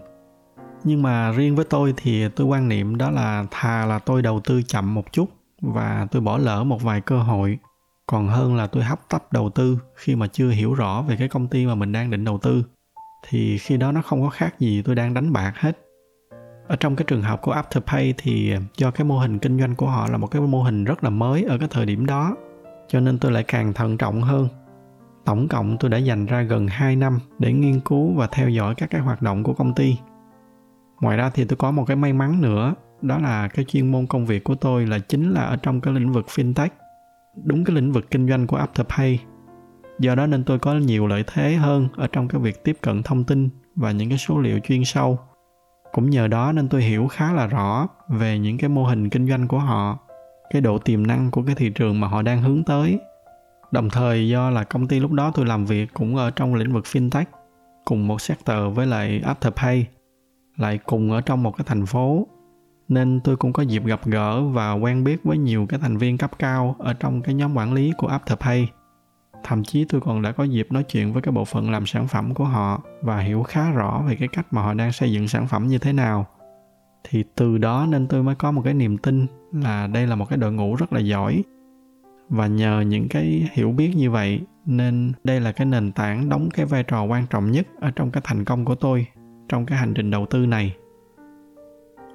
Nhưng 0.84 1.02
mà 1.02 1.32
riêng 1.32 1.56
với 1.56 1.64
tôi 1.64 1.94
thì 1.96 2.28
tôi 2.28 2.46
quan 2.46 2.68
niệm 2.68 2.96
đó 2.98 3.10
là 3.10 3.44
thà 3.50 3.86
là 3.86 3.98
tôi 3.98 4.22
đầu 4.22 4.40
tư 4.40 4.62
chậm 4.62 4.94
một 4.94 5.12
chút 5.12 5.28
và 5.60 6.06
tôi 6.10 6.22
bỏ 6.22 6.38
lỡ 6.38 6.64
một 6.64 6.82
vài 6.82 7.00
cơ 7.00 7.18
hội. 7.18 7.58
Còn 8.06 8.28
hơn 8.28 8.56
là 8.56 8.66
tôi 8.66 8.84
hấp 8.84 9.08
tấp 9.08 9.32
đầu 9.32 9.50
tư 9.50 9.78
khi 9.94 10.16
mà 10.16 10.26
chưa 10.26 10.50
hiểu 10.50 10.74
rõ 10.74 11.02
về 11.02 11.16
cái 11.18 11.28
công 11.28 11.48
ty 11.48 11.66
mà 11.66 11.74
mình 11.74 11.92
đang 11.92 12.10
định 12.10 12.24
đầu 12.24 12.38
tư. 12.38 12.64
Thì 13.28 13.58
khi 13.58 13.76
đó 13.76 13.92
nó 13.92 14.02
không 14.02 14.22
có 14.22 14.30
khác 14.30 14.60
gì 14.60 14.82
tôi 14.82 14.94
đang 14.94 15.14
đánh 15.14 15.32
bạc 15.32 15.52
hết 15.56 15.87
ở 16.68 16.76
trong 16.76 16.96
cái 16.96 17.04
trường 17.08 17.22
hợp 17.22 17.42
của 17.42 17.54
Afterpay 17.54 18.12
thì 18.18 18.54
do 18.76 18.90
cái 18.90 19.04
mô 19.04 19.18
hình 19.18 19.38
kinh 19.38 19.58
doanh 19.58 19.74
của 19.74 19.86
họ 19.86 20.08
là 20.08 20.18
một 20.18 20.26
cái 20.26 20.42
mô 20.42 20.62
hình 20.62 20.84
rất 20.84 21.04
là 21.04 21.10
mới 21.10 21.42
ở 21.42 21.58
cái 21.58 21.68
thời 21.70 21.86
điểm 21.86 22.06
đó, 22.06 22.36
cho 22.88 23.00
nên 23.00 23.18
tôi 23.18 23.32
lại 23.32 23.44
càng 23.48 23.72
thận 23.72 23.96
trọng 23.96 24.22
hơn. 24.22 24.48
Tổng 25.24 25.48
cộng 25.48 25.76
tôi 25.80 25.90
đã 25.90 25.98
dành 25.98 26.26
ra 26.26 26.42
gần 26.42 26.66
2 26.66 26.96
năm 26.96 27.18
để 27.38 27.52
nghiên 27.52 27.80
cứu 27.80 28.12
và 28.14 28.26
theo 28.26 28.48
dõi 28.48 28.74
các 28.74 28.90
cái 28.90 29.00
hoạt 29.00 29.22
động 29.22 29.42
của 29.42 29.54
công 29.54 29.74
ty. 29.74 29.96
Ngoài 31.00 31.16
ra 31.16 31.30
thì 31.34 31.44
tôi 31.44 31.56
có 31.56 31.70
một 31.70 31.84
cái 31.86 31.96
may 31.96 32.12
mắn 32.12 32.40
nữa, 32.40 32.74
đó 33.02 33.18
là 33.18 33.48
cái 33.48 33.64
chuyên 33.64 33.92
môn 33.92 34.06
công 34.06 34.26
việc 34.26 34.44
của 34.44 34.54
tôi 34.54 34.86
là 34.86 34.98
chính 34.98 35.32
là 35.32 35.40
ở 35.40 35.56
trong 35.56 35.80
cái 35.80 35.94
lĩnh 35.94 36.12
vực 36.12 36.26
fintech, 36.26 36.68
đúng 37.44 37.64
cái 37.64 37.76
lĩnh 37.76 37.92
vực 37.92 38.10
kinh 38.10 38.28
doanh 38.28 38.46
của 38.46 38.58
Afterpay. 38.58 39.16
Do 39.98 40.14
đó 40.14 40.26
nên 40.26 40.44
tôi 40.44 40.58
có 40.58 40.74
nhiều 40.74 41.06
lợi 41.06 41.24
thế 41.26 41.54
hơn 41.54 41.88
ở 41.96 42.06
trong 42.12 42.28
cái 42.28 42.40
việc 42.40 42.64
tiếp 42.64 42.78
cận 42.80 43.02
thông 43.02 43.24
tin 43.24 43.48
và 43.76 43.92
những 43.92 44.08
cái 44.08 44.18
số 44.18 44.38
liệu 44.38 44.58
chuyên 44.58 44.84
sâu 44.84 45.18
cũng 45.98 46.10
nhờ 46.10 46.28
đó 46.28 46.52
nên 46.52 46.68
tôi 46.68 46.82
hiểu 46.82 47.08
khá 47.08 47.32
là 47.32 47.46
rõ 47.46 47.88
về 48.08 48.38
những 48.38 48.58
cái 48.58 48.68
mô 48.68 48.84
hình 48.84 49.10
kinh 49.10 49.28
doanh 49.28 49.48
của 49.48 49.58
họ, 49.58 49.98
cái 50.50 50.62
độ 50.62 50.78
tiềm 50.78 51.06
năng 51.06 51.30
của 51.30 51.42
cái 51.42 51.54
thị 51.54 51.70
trường 51.70 52.00
mà 52.00 52.08
họ 52.08 52.22
đang 52.22 52.42
hướng 52.42 52.64
tới. 52.64 52.98
Đồng 53.70 53.90
thời 53.90 54.28
do 54.28 54.50
là 54.50 54.64
công 54.64 54.88
ty 54.88 55.00
lúc 55.00 55.12
đó 55.12 55.32
tôi 55.34 55.46
làm 55.46 55.64
việc 55.66 55.90
cũng 55.94 56.16
ở 56.16 56.30
trong 56.30 56.54
lĩnh 56.54 56.72
vực 56.72 56.84
fintech, 56.84 57.24
cùng 57.84 58.08
một 58.08 58.20
sector 58.20 58.56
với 58.74 58.86
lại 58.86 59.22
Afterpay, 59.24 59.84
lại 60.56 60.78
cùng 60.78 61.12
ở 61.12 61.20
trong 61.20 61.42
một 61.42 61.56
cái 61.56 61.64
thành 61.68 61.86
phố. 61.86 62.26
Nên 62.88 63.20
tôi 63.24 63.36
cũng 63.36 63.52
có 63.52 63.62
dịp 63.62 63.84
gặp 63.84 64.00
gỡ 64.04 64.42
và 64.42 64.72
quen 64.72 65.04
biết 65.04 65.24
với 65.24 65.38
nhiều 65.38 65.66
cái 65.68 65.80
thành 65.80 65.96
viên 65.96 66.18
cấp 66.18 66.30
cao 66.38 66.76
ở 66.78 66.92
trong 66.92 67.22
cái 67.22 67.34
nhóm 67.34 67.56
quản 67.56 67.72
lý 67.72 67.92
của 67.98 68.08
Afterpay 68.08 68.66
thậm 69.48 69.64
chí 69.64 69.84
tôi 69.84 70.00
còn 70.00 70.22
đã 70.22 70.32
có 70.32 70.44
dịp 70.44 70.72
nói 70.72 70.82
chuyện 70.82 71.12
với 71.12 71.22
cái 71.22 71.32
bộ 71.32 71.44
phận 71.44 71.70
làm 71.70 71.86
sản 71.86 72.08
phẩm 72.08 72.34
của 72.34 72.44
họ 72.44 72.82
và 73.02 73.18
hiểu 73.18 73.42
khá 73.42 73.70
rõ 73.70 74.02
về 74.08 74.14
cái 74.14 74.28
cách 74.28 74.46
mà 74.50 74.62
họ 74.62 74.74
đang 74.74 74.92
xây 74.92 75.12
dựng 75.12 75.28
sản 75.28 75.46
phẩm 75.46 75.66
như 75.66 75.78
thế 75.78 75.92
nào. 75.92 76.26
Thì 77.04 77.24
từ 77.34 77.58
đó 77.58 77.86
nên 77.88 78.06
tôi 78.06 78.22
mới 78.22 78.34
có 78.34 78.52
một 78.52 78.62
cái 78.64 78.74
niềm 78.74 78.98
tin 78.98 79.26
là 79.52 79.86
đây 79.86 80.06
là 80.06 80.14
một 80.16 80.28
cái 80.28 80.36
đội 80.36 80.52
ngũ 80.52 80.74
rất 80.74 80.92
là 80.92 81.00
giỏi. 81.00 81.42
Và 82.28 82.46
nhờ 82.46 82.80
những 82.80 83.08
cái 83.08 83.48
hiểu 83.52 83.72
biết 83.72 83.96
như 83.96 84.10
vậy 84.10 84.40
nên 84.66 85.12
đây 85.24 85.40
là 85.40 85.52
cái 85.52 85.66
nền 85.66 85.92
tảng 85.92 86.28
đóng 86.28 86.48
cái 86.54 86.66
vai 86.66 86.82
trò 86.82 87.04
quan 87.04 87.26
trọng 87.30 87.50
nhất 87.50 87.66
ở 87.80 87.90
trong 87.90 88.10
cái 88.10 88.22
thành 88.24 88.44
công 88.44 88.64
của 88.64 88.74
tôi 88.74 89.06
trong 89.48 89.66
cái 89.66 89.78
hành 89.78 89.94
trình 89.94 90.10
đầu 90.10 90.26
tư 90.26 90.46
này. 90.46 90.76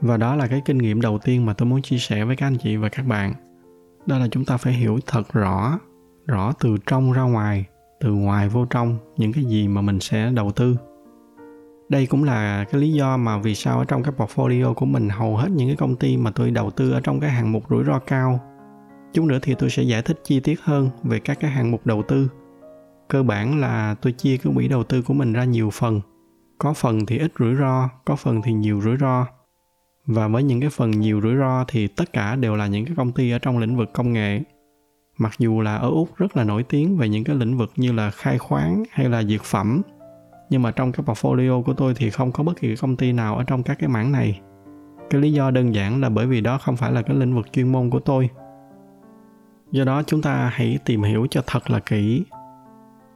Và 0.01 0.18
đó 0.18 0.36
là 0.36 0.47
cái 0.47 0.62
kinh 0.65 0.77
nghiệm 0.77 1.01
đầu 1.01 1.18
tiên 1.18 1.45
mà 1.45 1.53
tôi 1.53 1.69
muốn 1.69 1.81
chia 1.81 1.97
sẻ 1.97 2.25
với 2.25 2.36
các 2.36 2.47
anh 2.47 2.57
chị 2.57 2.75
và 2.75 2.89
các 2.89 3.07
bạn. 3.07 3.33
Đó 4.06 4.18
là 4.18 4.27
chúng 4.31 4.45
ta 4.45 4.57
phải 4.57 4.74
hiểu 4.74 5.00
thật 5.06 5.33
rõ 5.33 5.79
rõ 6.28 6.54
từ 6.60 6.78
trong 6.86 7.12
ra 7.12 7.22
ngoài, 7.22 7.66
từ 8.00 8.14
ngoài 8.14 8.50
vô 8.50 8.66
trong, 8.66 8.98
những 9.18 9.34
cái 9.34 9.44
gì 9.44 9.68
mà 9.68 9.81
mình 9.81 10.00
sẽ 10.00 10.31
đầu 10.36 10.52
tư. 10.52 10.78
Đây 11.90 12.06
cũng 12.06 12.24
là 12.24 12.66
cái 12.72 12.81
lý 12.81 12.94
do 12.94 13.18
mà 13.18 13.38
vì 13.38 13.56
sao 13.56 13.80
ở 13.80 13.86
trong 13.86 14.04
cái 14.04 14.14
portfolio 14.18 14.74
của 14.74 14.86
mình 14.86 15.10
hầu 15.10 15.38
hết 15.38 15.52
những 15.52 15.70
cái 15.70 15.75
công 15.75 15.96
ty 15.96 16.18
mà 16.18 16.31
tôi 16.31 16.52
đầu 16.52 16.72
tư 16.72 16.92
ở 16.92 17.02
trong 17.04 17.20
cái 17.20 17.30
hạng 17.30 17.52
mục 17.52 17.64
rủi 17.70 17.84
ro 17.84 18.00
cao. 18.00 18.40
Chút 19.14 19.25
nữa 19.25 19.40
thì 19.42 19.56
tôi 19.60 19.70
sẽ 19.70 19.84
giải 19.84 20.02
thích 20.02 20.20
chi 20.24 20.40
tiết 20.40 20.62
hơn 20.62 20.90
về 21.04 21.20
các 21.20 21.40
cái 21.40 21.52
hạng 21.52 21.72
mục 21.72 21.86
đầu 21.86 22.04
tư. 22.08 22.28
Cơ 23.08 23.24
bản 23.24 23.60
là 23.60 23.96
tôi 24.02 24.14
chia 24.14 24.38
cái 24.38 24.54
quỹ 24.56 24.68
đầu 24.68 24.84
tư 24.84 25.02
của 25.02 25.14
mình 25.14 25.34
ra 25.34 25.44
nhiều 25.44 25.70
phần. 25.70 26.02
Có 26.58 26.74
phần 26.74 27.06
thì 27.06 27.18
ít 27.18 27.31
rủi 27.40 27.56
ro, 27.56 27.90
có 28.06 28.16
phần 28.16 28.42
thì 28.42 28.54
nhiều 28.54 28.81
rủi 28.81 28.98
ro. 28.98 29.28
Và 30.06 30.28
với 30.28 30.44
những 30.44 30.62
cái 30.62 30.70
phần 30.70 30.92
nhiều 30.92 31.22
rủi 31.22 31.36
ro 31.36 31.66
thì 31.68 31.88
tất 31.88 32.14
cả 32.14 32.36
đều 32.36 32.56
là 32.56 32.68
những 32.68 32.86
cái 32.86 32.96
công 32.98 33.12
ty 33.12 33.31
ở 33.31 33.40
trong 33.40 33.58
lĩnh 33.58 33.78
vực 33.78 33.94
công 33.94 34.14
nghệ 34.14 34.42
mặc 35.18 35.31
dù 35.39 35.62
là 35.62 35.75
ở 35.75 35.89
úc 35.89 36.15
rất 36.18 36.38
là 36.38 36.44
nổi 36.44 36.63
tiếng 36.63 36.98
về 36.98 37.10
những 37.10 37.24
cái 37.24 37.36
lĩnh 37.36 37.57
vực 37.57 37.71
như 37.75 37.92
là 37.92 38.10
khai 38.12 38.38
khoáng 38.38 38.83
hay 38.92 39.10
là 39.10 39.24
dược 39.24 39.44
phẩm, 39.44 39.81
nhưng 40.50 40.62
mà 40.62 40.71
trong 40.71 40.92
cái 40.92 41.06
portfolio 41.06 41.63
của 41.63 41.74
tôi 41.74 41.94
thì 41.95 42.10
không 42.10 42.31
có 42.31 42.44
bất 42.44 42.60
kỳ 42.60 42.75
công 42.75 42.95
ty 42.95 43.12
nào 43.12 43.38
ở 43.38 43.44
trong 43.44 43.63
các 43.63 43.80
cái 43.80 43.89
mảng 43.89 44.12
này. 44.12 44.39
Cái 45.10 45.21
lý 45.21 45.33
do 45.33 45.51
đơn 45.51 45.75
giản 45.75 46.01
là 46.01 46.10
bởi 46.10 46.27
vì 46.27 46.42
đó 46.42 46.57
không 46.57 46.77
phải 46.77 46.92
là 46.92 47.01
cái 47.01 47.15
lĩnh 47.15 47.36
vực 47.36 47.54
chuyên 47.54 47.71
môn 47.71 47.89
của 47.89 48.00
tôi. 48.00 48.30
Do 49.71 49.83
đó 49.83 50.04
chúng 50.07 50.21
ta 50.21 50.51
hãy 50.54 50.80
tìm 50.86 51.04
hiểu 51.04 51.27
cho 51.30 51.42
thật 51.48 51.69
là 51.69 51.80
kỹ. 51.80 52.24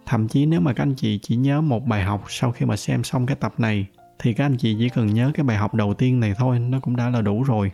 Thậm 0.05 0.27
chí 0.27 0.45
nếu 0.45 0.61
mà 0.61 0.73
các 0.73 0.83
anh 0.83 0.93
chị 0.93 1.19
chỉ 1.21 1.35
nhớ 1.35 1.61
một 1.61 1.85
bài 1.85 2.03
học 2.03 2.23
sau 2.27 2.51
khi 2.51 2.65
mà 2.65 2.75
xem 2.75 3.03
xong 3.03 3.25
cái 3.25 3.35
tập 3.35 3.53
này, 3.57 3.87
thì 4.19 4.33
các 4.33 4.45
anh 4.45 4.57
chị 4.57 4.75
chỉ 4.79 4.89
cần 4.89 5.13
nhớ 5.13 5.31
cái 5.33 5.43
bài 5.43 5.57
học 5.57 5.73
đầu 5.73 5.93
tiên 5.93 6.19
này 6.19 6.33
thôi, 6.37 6.59
nó 6.59 6.79
cũng 6.79 6.95
đã 6.95 7.09
là 7.09 7.21
đủ 7.21 7.43
rồi 7.43 7.71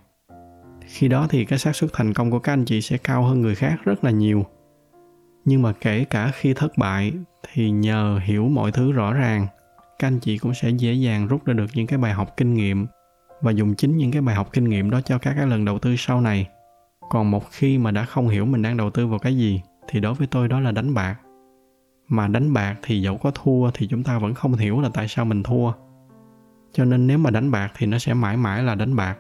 khi 0.88 1.08
đó 1.08 1.28
thì 1.30 1.46
cái 1.46 1.60
xác 1.60 1.76
suất 1.76 1.90
thành 1.94 2.14
công 2.14 2.32
của 2.32 2.40
các 2.40 2.54
anh 2.54 2.66
chị 2.66 2.82
sẽ 2.82 2.98
cao 2.98 3.24
hơn 3.24 3.42
người 3.42 3.56
khác 3.56 3.80
rất 3.86 4.04
là 4.04 4.12
nhiều. 4.12 4.46
Nhưng 5.46 5.62
mà 5.62 5.74
kể 5.82 6.06
cả 6.10 6.32
khi 6.34 6.54
thất 6.54 6.78
bại 6.78 7.14
thì 7.54 7.72
nhờ 7.72 8.20
hiểu 8.24 8.48
mọi 8.48 8.72
thứ 8.72 8.92
rõ 8.92 9.14
ràng, 9.14 9.48
các 10.00 10.08
anh 10.08 10.20
chị 10.20 10.38
cũng 10.38 10.54
sẽ 10.54 10.70
dễ 10.70 10.94
dàng 10.94 11.28
rút 11.28 11.46
ra 11.46 11.54
được 11.54 11.68
những 11.74 11.88
cái 11.88 12.00
bài 12.00 12.14
học 12.14 12.34
kinh 12.38 12.54
nghiệm 12.54 12.88
và 13.42 13.52
dùng 13.52 13.76
chính 13.76 13.98
những 13.98 14.12
cái 14.12 14.22
bài 14.22 14.36
học 14.36 14.50
kinh 14.54 14.70
nghiệm 14.70 14.90
đó 14.90 15.02
cho 15.02 15.18
các 15.18 15.34
cái 15.38 15.48
lần 15.48 15.66
đầu 15.66 15.80
tư 15.80 15.96
sau 15.98 16.22
này. 16.22 16.48
Còn 17.10 17.32
một 17.32 17.52
khi 17.52 17.78
mà 17.78 17.92
đã 17.92 18.06
không 18.06 18.30
hiểu 18.30 18.46
mình 18.46 18.62
đang 18.62 18.78
đầu 18.78 18.90
tư 18.90 19.08
vào 19.08 19.20
cái 19.20 19.38
gì 19.38 19.62
thì 19.88 20.00
đối 20.00 20.14
với 20.14 20.28
tôi 20.28 20.48
đó 20.48 20.60
là 20.60 20.72
đánh 20.72 20.94
bạc. 20.94 21.16
Mà 22.08 22.28
đánh 22.28 22.54
bạc 22.54 22.76
thì 22.82 23.02
dẫu 23.02 23.18
có 23.18 23.32
thua 23.32 23.72
thì 23.74 23.88
chúng 23.88 24.04
ta 24.04 24.20
vẫn 24.20 24.34
không 24.34 24.54
hiểu 24.54 24.82
là 24.82 24.90
tại 24.94 25.08
sao 25.08 25.26
mình 25.26 25.44
thua. 25.44 25.72
Cho 26.74 26.86
nên 26.86 27.08
nếu 27.08 27.18
mà 27.18 27.30
đánh 27.30 27.52
bạc 27.52 27.72
thì 27.78 27.86
nó 27.86 27.98
sẽ 27.98 28.14
mãi 28.14 28.38
mãi 28.38 28.64
là 28.64 28.76
đánh 28.76 28.96
bạc 28.96 29.18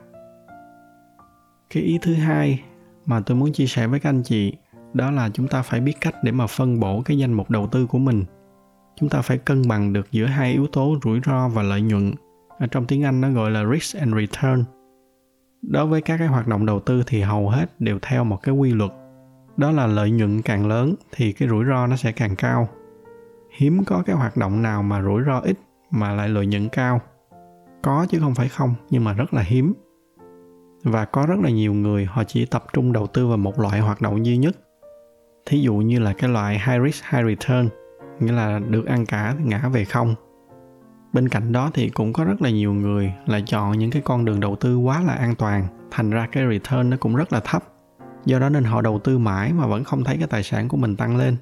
cái 1.73 1.83
ý 1.83 1.99
thứ 2.01 2.13
hai 2.13 2.63
mà 3.05 3.19
tôi 3.19 3.37
muốn 3.37 3.53
chia 3.53 3.65
sẻ 3.65 3.87
với 3.87 3.99
các 3.99 4.09
anh 4.09 4.23
chị, 4.23 4.53
đó 4.93 5.11
là 5.11 5.29
chúng 5.33 5.47
ta 5.47 5.61
phải 5.61 5.79
biết 5.79 5.93
cách 6.01 6.15
để 6.23 6.31
mà 6.31 6.47
phân 6.47 6.79
bổ 6.79 7.01
cái 7.01 7.17
danh 7.17 7.33
mục 7.33 7.49
đầu 7.49 7.67
tư 7.67 7.87
của 7.87 7.97
mình. 7.97 8.23
Chúng 8.95 9.09
ta 9.09 9.21
phải 9.21 9.37
cân 9.37 9.67
bằng 9.67 9.93
được 9.93 10.11
giữa 10.11 10.25
hai 10.25 10.51
yếu 10.51 10.67
tố 10.67 10.95
rủi 11.03 11.19
ro 11.25 11.47
và 11.47 11.63
lợi 11.63 11.81
nhuận. 11.81 12.13
Ở 12.59 12.67
trong 12.67 12.85
tiếng 12.85 13.03
anh 13.03 13.21
nó 13.21 13.31
gọi 13.31 13.51
là 13.51 13.65
risk 13.73 13.97
and 13.97 14.15
return. 14.15 14.63
Đối 15.61 15.85
với 15.85 16.01
các 16.01 16.17
cái 16.17 16.27
hoạt 16.27 16.47
động 16.47 16.65
đầu 16.65 16.79
tư 16.79 17.03
thì 17.07 17.21
hầu 17.21 17.49
hết 17.49 17.81
đều 17.81 17.99
theo 18.01 18.23
một 18.23 18.37
cái 18.43 18.55
quy 18.55 18.73
luật. 18.73 18.91
Đó 19.57 19.71
là 19.71 19.87
lợi 19.87 20.11
nhuận 20.11 20.41
càng 20.41 20.67
lớn 20.67 20.95
thì 21.11 21.31
cái 21.31 21.49
rủi 21.49 21.65
ro 21.65 21.87
nó 21.87 21.95
sẽ 21.95 22.11
càng 22.11 22.35
cao. 22.35 22.69
Hiếm 23.57 23.83
có 23.85 24.03
cái 24.05 24.15
hoạt 24.15 24.37
động 24.37 24.61
nào 24.61 24.83
mà 24.83 25.01
rủi 25.01 25.21
ro 25.25 25.39
ít 25.39 25.57
mà 25.91 26.13
lại 26.13 26.29
lợi 26.29 26.45
nhuận 26.45 26.69
cao. 26.69 27.01
Có 27.81 28.05
chứ 28.09 28.19
không 28.19 28.35
phải 28.35 28.49
không, 28.49 28.75
nhưng 28.89 29.03
mà 29.03 29.13
rất 29.13 29.33
là 29.33 29.41
hiếm 29.41 29.73
và 30.83 31.05
có 31.05 31.25
rất 31.25 31.39
là 31.43 31.49
nhiều 31.49 31.73
người, 31.73 32.05
họ 32.05 32.23
chỉ 32.23 32.45
tập 32.45 32.65
trung 32.73 32.93
đầu 32.93 33.07
tư 33.07 33.27
vào 33.27 33.37
một 33.37 33.59
loại 33.59 33.79
hoạt 33.79 34.01
động 34.01 34.25
duy 34.25 34.37
nhất. 34.37 34.55
Thí 35.45 35.61
dụ 35.61 35.73
như 35.73 35.99
là 35.99 36.13
cái 36.13 36.29
loại 36.29 36.61
high 36.65 36.83
risk, 36.85 37.03
high 37.09 37.25
return, 37.25 37.69
nghĩa 38.19 38.31
là 38.31 38.59
được 38.59 38.85
ăn 38.85 39.05
cả, 39.05 39.35
ngã 39.43 39.69
về 39.73 39.85
không. 39.85 40.15
Bên 41.13 41.29
cạnh 41.29 41.51
đó 41.51 41.71
thì 41.73 41.89
cũng 41.89 42.13
có 42.13 42.23
rất 42.23 42.41
là 42.41 42.49
nhiều 42.49 42.73
người 42.73 43.13
là 43.25 43.39
chọn 43.45 43.79
những 43.79 43.91
cái 43.91 44.01
con 44.01 44.25
đường 44.25 44.39
đầu 44.39 44.55
tư 44.55 44.77
quá 44.77 45.01
là 45.01 45.13
an 45.13 45.35
toàn, 45.35 45.67
thành 45.91 46.09
ra 46.09 46.27
cái 46.31 46.43
return 46.51 46.89
nó 46.89 46.97
cũng 46.97 47.15
rất 47.15 47.33
là 47.33 47.39
thấp. 47.39 47.63
Do 48.25 48.39
đó 48.39 48.49
nên 48.49 48.63
họ 48.63 48.81
đầu 48.81 48.99
tư 48.99 49.17
mãi 49.17 49.53
mà 49.53 49.67
vẫn 49.67 49.83
không 49.83 50.03
thấy 50.03 50.17
cái 50.17 50.27
tài 50.27 50.43
sản 50.43 50.67
của 50.67 50.77
mình 50.77 50.95
tăng 50.95 51.17
lên. 51.17 51.37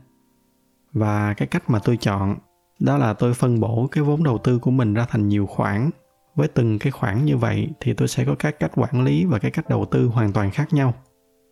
Và 0.93 1.33
cái 1.33 1.48
cách 1.48 1.69
mà 1.69 1.79
tôi 1.79 1.98
chọn, 1.98 2.36
đó 2.79 2.98
là 2.98 3.13
tôi 3.13 3.33
phân 3.33 3.60
bổ 3.60 3.88
cái 3.91 4.03
vốn 4.03 4.24
đầu 4.24 4.38
tư 4.38 4.60
của 4.60 4.71
mình 4.71 4.93
ra 4.93 5.05
thành 5.10 5.27
nhiều 5.27 5.45
khoản 5.45 5.89
với 6.36 6.48
từng 6.48 6.80
cái 6.80 6.92
khoản 6.92 7.26
như 7.26 7.38
vậy 7.38 7.70
thì 7.80 7.94
tôi 7.94 8.08
sẽ 8.08 8.26
có 8.26 8.36
các 8.40 8.60
cách 8.60 8.72
quản 8.76 9.04
lý 9.04 9.26
và 9.26 9.40
cái 9.40 9.52
cách 9.52 9.70
đầu 9.70 9.86
tư 9.86 10.08
hoàn 10.08 10.34
toàn 10.34 10.52
khác 10.52 10.74
nhau. 10.74 10.94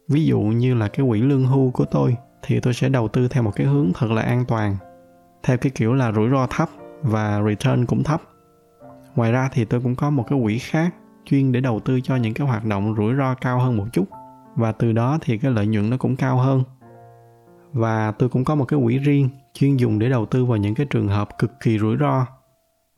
Ví 0.08 0.26
dụ 0.26 0.40
như 0.40 0.74
là 0.74 0.88
cái 0.88 1.06
quỹ 1.10 1.22
lương 1.22 1.46
hưu 1.46 1.72
của 1.72 1.86
tôi 1.86 2.16
thì 2.42 2.60
tôi 2.60 2.74
sẽ 2.74 2.90
đầu 2.90 3.08
tư 3.08 3.28
theo 3.28 3.44
một 3.44 3.52
cái 3.56 3.68
hướng 3.68 3.92
thật 3.96 4.12
là 4.12 4.22
an 4.22 4.46
toàn, 4.48 4.76
theo 5.44 5.58
cái 5.58 5.72
kiểu 5.76 5.94
là 5.94 6.12
rủi 6.12 6.30
ro 6.30 6.48
thấp 6.48 6.70
và 7.02 7.42
return 7.48 7.86
cũng 7.86 8.04
thấp. 8.04 8.22
Ngoài 9.16 9.32
ra 9.32 9.50
thì 9.54 9.66
tôi 9.66 9.82
cũng 9.82 9.96
có 9.96 10.10
một 10.10 10.26
cái 10.30 10.40
quỹ 10.44 10.60
khác 10.60 10.96
chuyên 11.26 11.52
để 11.52 11.62
đầu 11.62 11.80
tư 11.80 12.02
cho 12.02 12.16
những 12.16 12.34
cái 12.34 12.48
hoạt 12.48 12.66
động 12.66 12.96
rủi 12.98 13.16
ro 13.16 13.34
cao 13.34 13.60
hơn 13.60 13.78
một 13.78 13.86
chút, 13.94 14.06
và 14.56 14.72
từ 14.72 14.92
đó 14.92 15.18
thì 15.22 15.38
cái 15.38 15.52
lợi 15.52 15.68
nhuận 15.68 15.90
nó 15.90 15.98
cũng 15.98 16.16
cao 16.16 16.38
hơn. 16.38 16.64
Và 17.74 18.12
tôi 18.12 18.30
cũng 18.30 18.44
có 18.44 18.56
một 18.56 18.66
cái 18.66 18.80
quỹ 18.84 18.98
riêng 18.98 19.30
chuyên 19.54 19.78
dùng 19.78 20.00
để 20.00 20.10
đầu 20.10 20.26
tư 20.26 20.46
vào 20.46 20.58
những 20.58 20.76
cái 20.76 20.86
trường 20.90 21.08
hợp 21.08 21.30
cực 21.40 21.60
kỳ 21.60 21.80
rủi 21.80 21.98
ro 21.98 22.26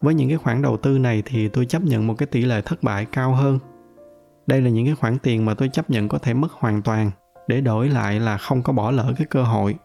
với 0.02 0.14
những 0.14 0.30
cái 0.30 0.38
khoản 0.38 0.62
đầu 0.62 0.78
tư 0.78 1.00
này 1.00 1.24
thì 1.26 1.48
tôi 1.48 1.66
chấp 1.66 1.82
nhận 1.82 2.08
một 2.08 2.14
cái 2.18 2.28
tỷ 2.28 2.42
lệ 2.42 2.62
thất 2.62 2.84
bại 2.84 3.06
cao 3.06 3.34
hơn. 3.34 3.60
Đây 4.48 4.62
là 4.62 4.70
những 4.70 4.86
cái 4.86 4.96
khoản 4.96 5.18
tiền 5.20 5.46
mà 5.46 5.54
tôi 5.54 5.70
chấp 5.70 5.90
nhận 5.90 6.08
có 6.08 6.18
thể 6.18 6.34
mất 6.34 6.52
hoàn 6.52 6.82
toàn 6.82 7.12
để 7.48 7.62
đổi 7.62 7.90
lại 7.90 8.20
là 8.20 8.38
không 8.38 8.64
có 8.64 8.74
bỏ 8.74 8.92
lỡ 8.92 9.14
cái 9.18 9.28
cơ 9.30 9.44
hội. 9.44 9.76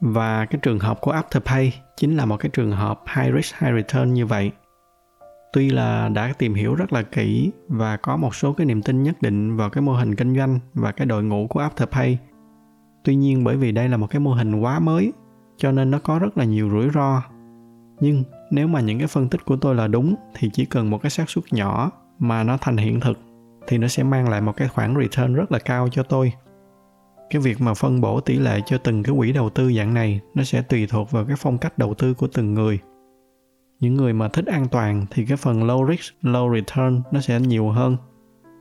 Và 0.00 0.46
cái 0.46 0.58
trường 0.62 0.78
hợp 0.78 1.00
của 1.00 1.12
Afterpay 1.12 1.70
chính 1.96 2.16
là 2.16 2.24
một 2.24 2.36
cái 2.36 2.50
trường 2.50 2.72
hợp 2.72 3.00
high 3.16 3.34
risk, 3.34 3.56
high 3.58 3.74
return 3.74 4.14
như 4.14 4.26
vậy. 4.26 4.50
Tuy 5.52 5.70
là 5.70 6.08
đã 6.08 6.32
tìm 6.38 6.54
hiểu 6.54 6.74
rất 6.74 6.92
là 6.92 7.02
kỹ 7.02 7.50
và 7.68 7.96
có 7.96 8.16
một 8.16 8.34
số 8.34 8.52
cái 8.52 8.66
niềm 8.66 8.82
tin 8.82 9.02
nhất 9.02 9.22
định 9.22 9.56
vào 9.56 9.70
cái 9.70 9.82
mô 9.82 9.92
hình 9.92 10.14
kinh 10.14 10.36
doanh 10.36 10.58
và 10.74 10.92
cái 10.92 11.06
đội 11.06 11.24
ngũ 11.24 11.46
của 11.46 11.60
Afterpay. 11.60 12.16
Tuy 13.04 13.16
nhiên 13.16 13.44
bởi 13.44 13.56
vì 13.56 13.72
đây 13.72 13.88
là 13.88 13.96
một 13.96 14.06
cái 14.10 14.20
mô 14.20 14.32
hình 14.32 14.60
quá 14.60 14.78
mới 14.78 15.12
cho 15.56 15.72
nên 15.72 15.90
nó 15.90 15.98
có 15.98 16.18
rất 16.18 16.38
là 16.38 16.44
nhiều 16.44 16.70
rủi 16.70 16.90
ro. 16.90 17.22
Nhưng 18.00 18.24
nếu 18.50 18.68
mà 18.68 18.80
những 18.80 18.98
cái 18.98 19.08
phân 19.08 19.28
tích 19.28 19.44
của 19.44 19.56
tôi 19.56 19.74
là 19.74 19.86
đúng, 19.86 20.14
thì 20.34 20.50
chỉ 20.52 20.64
cần 20.64 20.90
một 20.90 21.02
cái 21.02 21.10
xác 21.10 21.30
suất 21.30 21.44
nhỏ 21.50 21.90
mà 22.18 22.44
nó 22.44 22.56
thành 22.60 22.76
hiện 22.76 23.00
thực, 23.00 23.18
thì 23.66 23.78
nó 23.78 23.88
sẽ 23.88 24.02
mang 24.02 24.28
lại 24.28 24.40
một 24.40 24.56
cái 24.56 24.68
khoản 24.68 24.94
return 25.00 25.34
rất 25.34 25.52
là 25.52 25.58
cao 25.58 25.88
cho 25.92 26.02
tôi. 26.02 26.32
Cái 27.30 27.42
việc 27.42 27.60
mà 27.60 27.74
phân 27.74 28.00
bổ 28.00 28.20
tỷ 28.20 28.38
lệ 28.38 28.60
cho 28.66 28.78
từng 28.78 29.02
cái 29.02 29.14
quỹ 29.18 29.32
đầu 29.32 29.50
tư 29.50 29.72
dạng 29.72 29.94
này, 29.94 30.20
nó 30.34 30.44
sẽ 30.44 30.62
tùy 30.62 30.86
thuộc 30.86 31.10
vào 31.10 31.24
cái 31.24 31.36
phong 31.38 31.58
cách 31.58 31.78
đầu 31.78 31.94
tư 31.94 32.14
của 32.14 32.28
từng 32.32 32.54
người. 32.54 32.78
Những 33.80 33.94
người 33.94 34.12
mà 34.12 34.28
thích 34.28 34.46
an 34.46 34.66
toàn 34.70 35.06
thì 35.10 35.24
cái 35.24 35.36
phần 35.36 35.62
low 35.62 35.90
risk, 35.90 36.14
low 36.22 36.54
return 36.54 37.02
nó 37.10 37.20
sẽ 37.20 37.40
nhiều 37.40 37.68
hơn. 37.68 37.96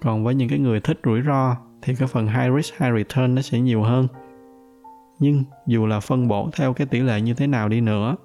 Còn 0.02 0.24
với 0.24 0.36
những 0.36 0.50
cái 0.50 0.60
người 0.60 0.80
thích 0.80 1.00
rủi 1.06 1.22
ro 1.22 1.56
thì 1.82 1.96
cái 1.96 2.08
phần 2.08 2.28
high 2.28 2.56
risk, 2.56 2.82
high 2.82 2.94
return 2.98 3.36
nó 3.36 3.42
sẽ 3.42 3.60
nhiều 3.60 3.82
hơn. 3.82 4.08
Nhưng 5.20 5.44
dù 5.68 5.86
là 5.86 6.00
phân 6.00 6.28
bổ 6.28 6.50
theo 6.58 6.74
cái 6.74 6.88
tỷ 6.88 7.00
lệ 7.00 7.22
như 7.22 7.34
thế 7.34 7.48
nào 7.48 7.70
đi 7.70 7.82
nữa 7.82 8.16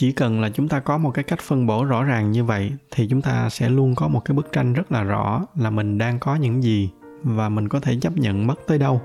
chỉ 0.00 0.12
cần 0.12 0.40
là 0.40 0.50
chúng 0.50 0.68
ta 0.68 0.80
có 0.80 0.98
một 0.98 1.10
cái 1.10 1.24
cách 1.24 1.38
phân 1.40 1.66
bổ 1.66 1.84
rõ 1.84 2.04
ràng 2.04 2.30
như 2.30 2.44
vậy, 2.44 2.72
thì 2.90 3.08
chúng 3.08 3.22
ta 3.22 3.48
sẽ 3.48 3.68
luôn 3.68 3.94
có 3.94 4.08
một 4.08 4.24
cái 4.24 4.36
bức 4.36 4.52
tranh 4.52 4.72
rất 4.72 4.92
là 4.92 5.02
rõ 5.02 5.46
là 5.56 5.70
mình 5.70 5.98
đang 5.98 6.18
có 6.18 6.34
những 6.34 6.62
gì 6.62 6.90
và 7.22 7.48
mình 7.48 7.68
có 7.68 7.80
thể 7.80 7.96
chấp 8.00 8.16
nhận 8.16 8.46
mất 8.46 8.54
tới 8.66 8.78
đâu. 8.78 9.02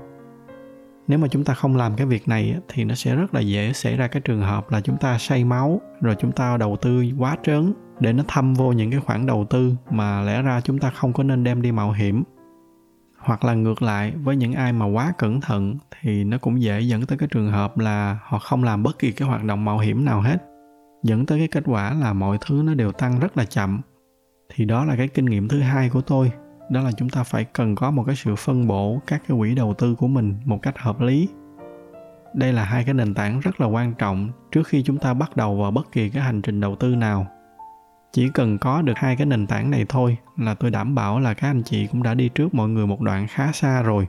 Nếu 1.08 1.18
mà 1.18 1.28
chúng 1.28 1.44
ta 1.44 1.54
không 1.54 1.76
làm 1.76 1.96
cái 1.96 2.06
việc 2.06 2.28
này 2.28 2.56
thì 2.68 2.84
nó 2.84 2.94
sẽ 2.94 3.16
rất 3.16 3.34
là 3.34 3.40
dễ 3.40 3.72
xảy 3.72 3.96
ra 3.96 4.06
cái 4.06 4.20
trường 4.20 4.40
hợp 4.40 4.70
là 4.70 4.80
chúng 4.80 4.96
ta 4.96 5.18
say 5.18 5.44
máu, 5.44 5.80
rồi 6.00 6.16
chúng 6.18 6.32
ta 6.32 6.56
đầu 6.56 6.76
tư 6.82 7.04
quá 7.18 7.36
trớn 7.42 7.72
để 8.00 8.12
nó 8.12 8.24
thâm 8.28 8.54
vô 8.54 8.72
những 8.72 8.90
cái 8.90 9.00
khoản 9.00 9.26
đầu 9.26 9.46
tư 9.50 9.72
mà 9.90 10.22
lẽ 10.22 10.42
ra 10.42 10.60
chúng 10.60 10.78
ta 10.78 10.90
không 10.90 11.12
có 11.12 11.22
nên 11.22 11.44
đem 11.44 11.62
đi 11.62 11.72
mạo 11.72 11.92
hiểm. 11.92 12.22
Hoặc 13.18 13.44
là 13.44 13.54
ngược 13.54 13.82
lại, 13.82 14.12
với 14.22 14.36
những 14.36 14.52
ai 14.52 14.72
mà 14.72 14.86
quá 14.86 15.12
cẩn 15.18 15.40
thận 15.40 15.76
thì 16.00 16.24
nó 16.24 16.38
cũng 16.38 16.62
dễ 16.62 16.80
dẫn 16.80 17.06
tới 17.06 17.18
cái 17.18 17.28
trường 17.32 17.50
hợp 17.50 17.78
là 17.78 18.18
họ 18.22 18.38
không 18.38 18.64
làm 18.64 18.82
bất 18.82 18.98
kỳ 18.98 19.12
cái 19.12 19.28
hoạt 19.28 19.44
động 19.44 19.64
mạo 19.64 19.78
hiểm 19.78 20.04
nào 20.04 20.20
hết 20.20 20.36
dẫn 21.06 21.26
tới 21.26 21.38
cái 21.38 21.48
kết 21.48 21.62
quả 21.66 21.94
là 21.94 22.12
mọi 22.12 22.38
thứ 22.46 22.62
nó 22.64 22.74
đều 22.74 22.92
tăng 22.92 23.20
rất 23.20 23.36
là 23.36 23.44
chậm. 23.44 23.80
Thì 24.54 24.64
đó 24.64 24.84
là 24.84 24.96
cái 24.96 25.08
kinh 25.08 25.24
nghiệm 25.24 25.48
thứ 25.48 25.60
hai 25.60 25.88
của 25.88 26.00
tôi. 26.00 26.32
Đó 26.70 26.82
là 26.82 26.92
chúng 26.92 27.08
ta 27.08 27.22
phải 27.22 27.44
cần 27.44 27.74
có 27.74 27.90
một 27.90 28.04
cái 28.06 28.16
sự 28.16 28.36
phân 28.36 28.66
bổ 28.66 29.00
các 29.06 29.22
cái 29.28 29.38
quỹ 29.38 29.54
đầu 29.54 29.74
tư 29.74 29.94
của 29.94 30.08
mình 30.08 30.34
một 30.44 30.58
cách 30.62 30.78
hợp 30.78 31.00
lý. 31.00 31.28
Đây 32.34 32.52
là 32.52 32.64
hai 32.64 32.84
cái 32.84 32.94
nền 32.94 33.14
tảng 33.14 33.40
rất 33.40 33.60
là 33.60 33.66
quan 33.66 33.94
trọng 33.94 34.30
trước 34.52 34.66
khi 34.66 34.82
chúng 34.82 34.98
ta 34.98 35.14
bắt 35.14 35.36
đầu 35.36 35.56
vào 35.56 35.70
bất 35.70 35.92
kỳ 35.92 36.10
cái 36.10 36.22
hành 36.22 36.42
trình 36.42 36.60
đầu 36.60 36.76
tư 36.76 36.94
nào. 36.94 37.26
Chỉ 38.12 38.28
cần 38.34 38.58
có 38.58 38.82
được 38.82 38.92
hai 38.96 39.16
cái 39.16 39.26
nền 39.26 39.46
tảng 39.46 39.70
này 39.70 39.86
thôi 39.88 40.16
là 40.36 40.54
tôi 40.54 40.70
đảm 40.70 40.94
bảo 40.94 41.20
là 41.20 41.34
các 41.34 41.50
anh 41.50 41.62
chị 41.62 41.86
cũng 41.86 42.02
đã 42.02 42.14
đi 42.14 42.28
trước 42.28 42.54
mọi 42.54 42.68
người 42.68 42.86
một 42.86 43.00
đoạn 43.00 43.26
khá 43.26 43.52
xa 43.52 43.82
rồi. 43.82 44.06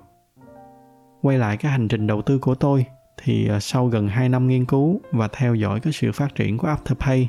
Quay 1.22 1.38
lại 1.38 1.58
cái 1.58 1.72
hành 1.72 1.88
trình 1.88 2.08
đầu 2.08 2.22
tư 2.22 2.40
của 2.40 2.56
tôi 2.56 2.86
thì 3.24 3.50
à, 3.50 3.60
sau 3.60 3.88
gần 3.88 4.08
2 4.08 4.30
năm 4.30 4.48
nghiên 4.48 4.66
cứu 4.66 5.02
và 5.12 5.28
theo 5.28 5.56
dõi 5.56 5.80
cái 5.80 5.94
sự 5.94 6.12
phát 6.12 6.36
triển 6.36 6.58
của 6.58 6.68
Afterpay 6.68 7.26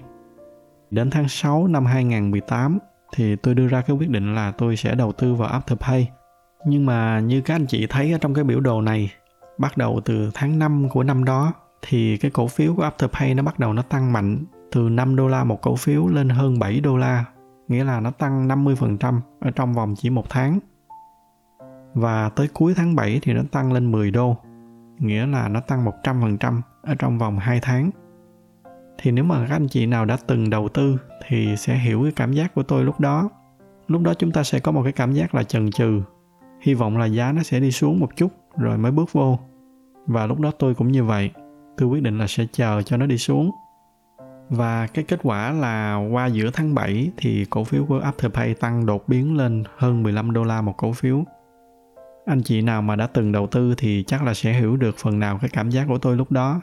đến 0.91 1.11
tháng 1.11 1.29
6 1.29 1.67
năm 1.67 1.87
2018 1.87 2.79
thì 3.17 3.37
tôi 3.37 3.55
đưa 3.55 3.69
ra 3.69 3.81
cái 3.81 3.97
quyết 3.97 4.11
định 4.11 4.35
là 4.35 4.51
tôi 4.51 4.77
sẽ 4.77 4.95
đầu 4.95 5.13
tư 5.13 5.35
vào 5.35 5.61
Afterpay. 5.61 6.05
Nhưng 6.67 6.87
mà 6.87 7.21
như 7.21 7.41
các 7.41 7.55
anh 7.55 7.67
chị 7.67 7.87
thấy 7.87 8.13
ở 8.13 8.19
trong 8.19 8.35
cái 8.35 8.45
biểu 8.45 8.61
đồ 8.61 8.81
này, 8.81 9.13
bắt 9.59 9.77
đầu 9.77 10.01
từ 10.05 10.31
tháng 10.35 10.59
5 10.59 10.89
của 10.89 11.03
năm 11.03 11.25
đó 11.25 11.53
thì 11.83 12.17
cái 12.17 12.31
cổ 12.31 12.47
phiếu 12.47 12.75
của 12.75 12.91
Afterpay 12.91 13.35
nó 13.37 13.43
bắt 13.43 13.59
đầu 13.59 13.73
nó 13.73 13.83
tăng 13.83 14.13
mạnh 14.13 14.45
từ 14.73 14.89
5 14.89 15.17
đô 15.17 15.29
la 15.29 15.45
một 15.45 15.63
cổ 15.63 15.77
phiếu 15.77 16.07
lên 16.07 16.29
hơn 16.29 16.59
7 16.59 16.81
đô 16.81 16.97
la, 16.97 17.25
nghĩa 17.69 17.85
là 17.85 18.01
nó 18.01 18.11
tăng 18.11 18.49
50% 18.49 19.21
ở 19.41 19.51
trong 19.51 19.75
vòng 19.75 19.95
chỉ 19.97 20.11
một 20.11 20.31
tháng. 20.31 20.59
Và 21.95 22.29
tới 22.29 22.49
cuối 22.49 22.75
tháng 22.77 22.97
7 22.97 23.21
thì 23.23 23.33
nó 23.33 23.43
tăng 23.53 23.73
lên 23.73 23.93
10 23.93 24.11
đô, 24.11 24.37
nghĩa 24.99 25.27
là 25.27 25.49
nó 25.49 25.61
tăng 25.61 25.85
100% 26.03 26.61
ở 26.83 26.95
trong 26.95 27.19
vòng 27.19 27.39
2 27.39 27.59
tháng. 27.63 27.91
Thì 28.99 29.11
nếu 29.11 29.25
mà 29.25 29.47
các 29.49 29.57
anh 29.57 29.69
chị 29.69 29.87
nào 29.87 30.05
đã 30.05 30.17
từng 30.27 30.51
đầu 30.51 30.69
tư 30.69 30.97
thì 31.29 31.57
sẽ 31.57 31.75
hiểu 31.75 32.03
cái 32.03 32.13
cảm 32.17 32.33
giác 32.33 32.55
của 32.55 32.63
tôi 32.63 32.85
lúc 32.85 33.01
đó. 33.01 33.29
Lúc 33.89 34.03
đó 34.03 34.15
chúng 34.15 34.33
ta 34.33 34.43
sẽ 34.43 34.61
có 34.61 34.73
một 34.73 34.83
cái 34.83 34.93
cảm 34.93 35.13
giác 35.13 35.35
là 35.35 35.43
chần 35.43 35.71
chừ, 35.71 36.03
hy 36.61 36.75
vọng 36.75 36.99
là 36.99 37.07
giá 37.07 37.33
nó 37.33 37.43
sẽ 37.43 37.61
đi 37.61 37.71
xuống 37.71 38.01
một 38.01 38.17
chút 38.17 38.33
rồi 38.57 38.79
mới 38.79 38.93
bước 38.93 39.13
vô. 39.13 39.39
Và 40.07 40.27
lúc 40.27 40.41
đó 40.41 40.51
tôi 40.59 40.75
cũng 40.75 40.93
như 40.93 41.05
vậy, 41.05 41.31
tôi 41.77 41.89
quyết 41.89 42.03
định 42.03 42.19
là 42.19 42.27
sẽ 42.27 42.47
chờ 42.53 42.83
cho 42.83 42.97
nó 42.97 43.07
đi 43.07 43.19
xuống. 43.19 43.51
Và 44.51 44.87
cái 44.87 45.05
kết 45.05 45.21
quả 45.23 45.53
là 45.53 45.97
qua 46.13 46.27
giữa 46.27 46.51
tháng 46.53 46.75
7 46.75 47.11
thì 47.17 47.45
cổ 47.51 47.65
phiếu 47.65 47.85
của 47.85 48.01
Afterpay 48.01 48.55
tăng 48.55 48.87
đột 48.87 49.09
biến 49.09 49.37
lên 49.37 49.65
hơn 49.77 50.03
15 50.03 50.33
đô 50.33 50.45
la 50.45 50.63
một 50.63 50.75
cổ 50.77 50.93
phiếu. 50.93 51.25
Anh 52.29 52.43
chị 52.43 52.63
nào 52.63 52.83
mà 52.83 52.97
đã 52.97 53.07
từng 53.07 53.33
đầu 53.33 53.47
tư 53.47 53.75
thì 53.79 54.05
chắc 54.07 54.23
là 54.23 54.35
sẽ 54.35 54.53
hiểu 54.53 54.77
được 54.77 54.97
phần 54.99 55.19
nào 55.19 55.39
cái 55.41 55.51
cảm 55.53 55.71
giác 55.71 55.85
của 55.89 55.99
tôi 55.99 56.17
lúc 56.17 56.33
đó. 56.33 56.61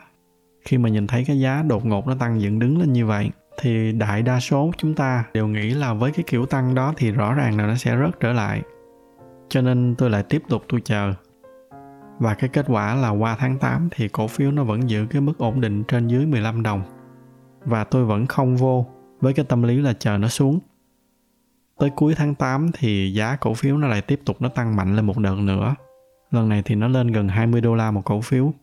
Khi 0.65 0.77
mà 0.77 0.89
nhìn 0.89 1.07
thấy 1.07 1.23
cái 1.27 1.39
giá 1.39 1.63
đột 1.67 1.85
ngột 1.85 2.07
nó 2.07 2.15
tăng 2.19 2.41
dựng 2.41 2.59
đứng 2.59 2.79
lên 2.79 2.93
như 2.93 3.05
vậy, 3.05 3.31
thì 3.61 3.91
đại 3.91 4.21
đa 4.21 4.39
số 4.39 4.71
chúng 4.77 4.93
ta 4.93 5.25
đều 5.33 5.47
nghĩ 5.47 5.69
là 5.69 5.93
với 5.93 6.11
cái 6.11 6.23
kiểu 6.27 6.45
tăng 6.45 6.75
đó 6.75 6.93
thì 6.97 7.11
rõ 7.11 7.33
ràng 7.33 7.57
là 7.57 7.67
nó 7.67 7.75
sẽ 7.75 7.97
rớt 7.97 8.19
trở 8.19 8.33
lại. 8.33 8.61
Cho 9.49 9.61
nên 9.61 9.95
tôi 9.97 10.09
lại 10.09 10.23
tiếp 10.23 10.43
tục 10.49 10.63
tôi 10.69 10.81
chờ. 10.85 11.13
Và 12.19 12.33
cái 12.33 12.49
kết 12.49 12.65
quả 12.67 12.95
là 12.95 13.09
qua 13.09 13.35
tháng 13.39 13.57
8 13.57 13.89
thì 13.91 14.07
cổ 14.07 14.27
phiếu 14.27 14.51
nó 14.51 14.63
vẫn 14.63 14.89
giữ 14.89 15.05
cái 15.09 15.21
mức 15.21 15.37
ổn 15.37 15.61
định 15.61 15.83
trên 15.83 16.07
dưới 16.07 16.25
15 16.25 16.63
đồng. 16.63 16.83
Và 17.65 17.83
tôi 17.83 18.05
vẫn 18.05 18.25
không 18.25 18.57
vô 18.57 18.85
với 19.21 19.33
cái 19.33 19.45
tâm 19.49 19.63
lý 19.63 19.81
là 19.81 19.93
chờ 19.93 20.17
nó 20.17 20.27
xuống 20.27 20.59
tới 21.79 21.89
cuối 21.89 22.15
tháng 22.17 22.35
8 22.35 22.71
thì 22.73 23.13
giá 23.13 23.35
cổ 23.35 23.53
phiếu 23.53 23.77
nó 23.77 23.87
lại 23.87 24.01
tiếp 24.01 24.21
tục 24.25 24.37
nó 24.39 24.49
tăng 24.49 24.75
mạnh 24.75 24.95
lên 24.95 25.05
một 25.05 25.17
đợt 25.17 25.35
nữa 25.35 25.75
lần 26.31 26.49
này 26.49 26.61
thì 26.65 26.75
nó 26.75 26.87
lên 26.87 27.07
gần 27.07 27.27
20 27.27 27.61
đô 27.61 27.75
la 27.75 27.91
một 27.91 28.01
cổ 28.05 28.21
phiếu 28.21 28.53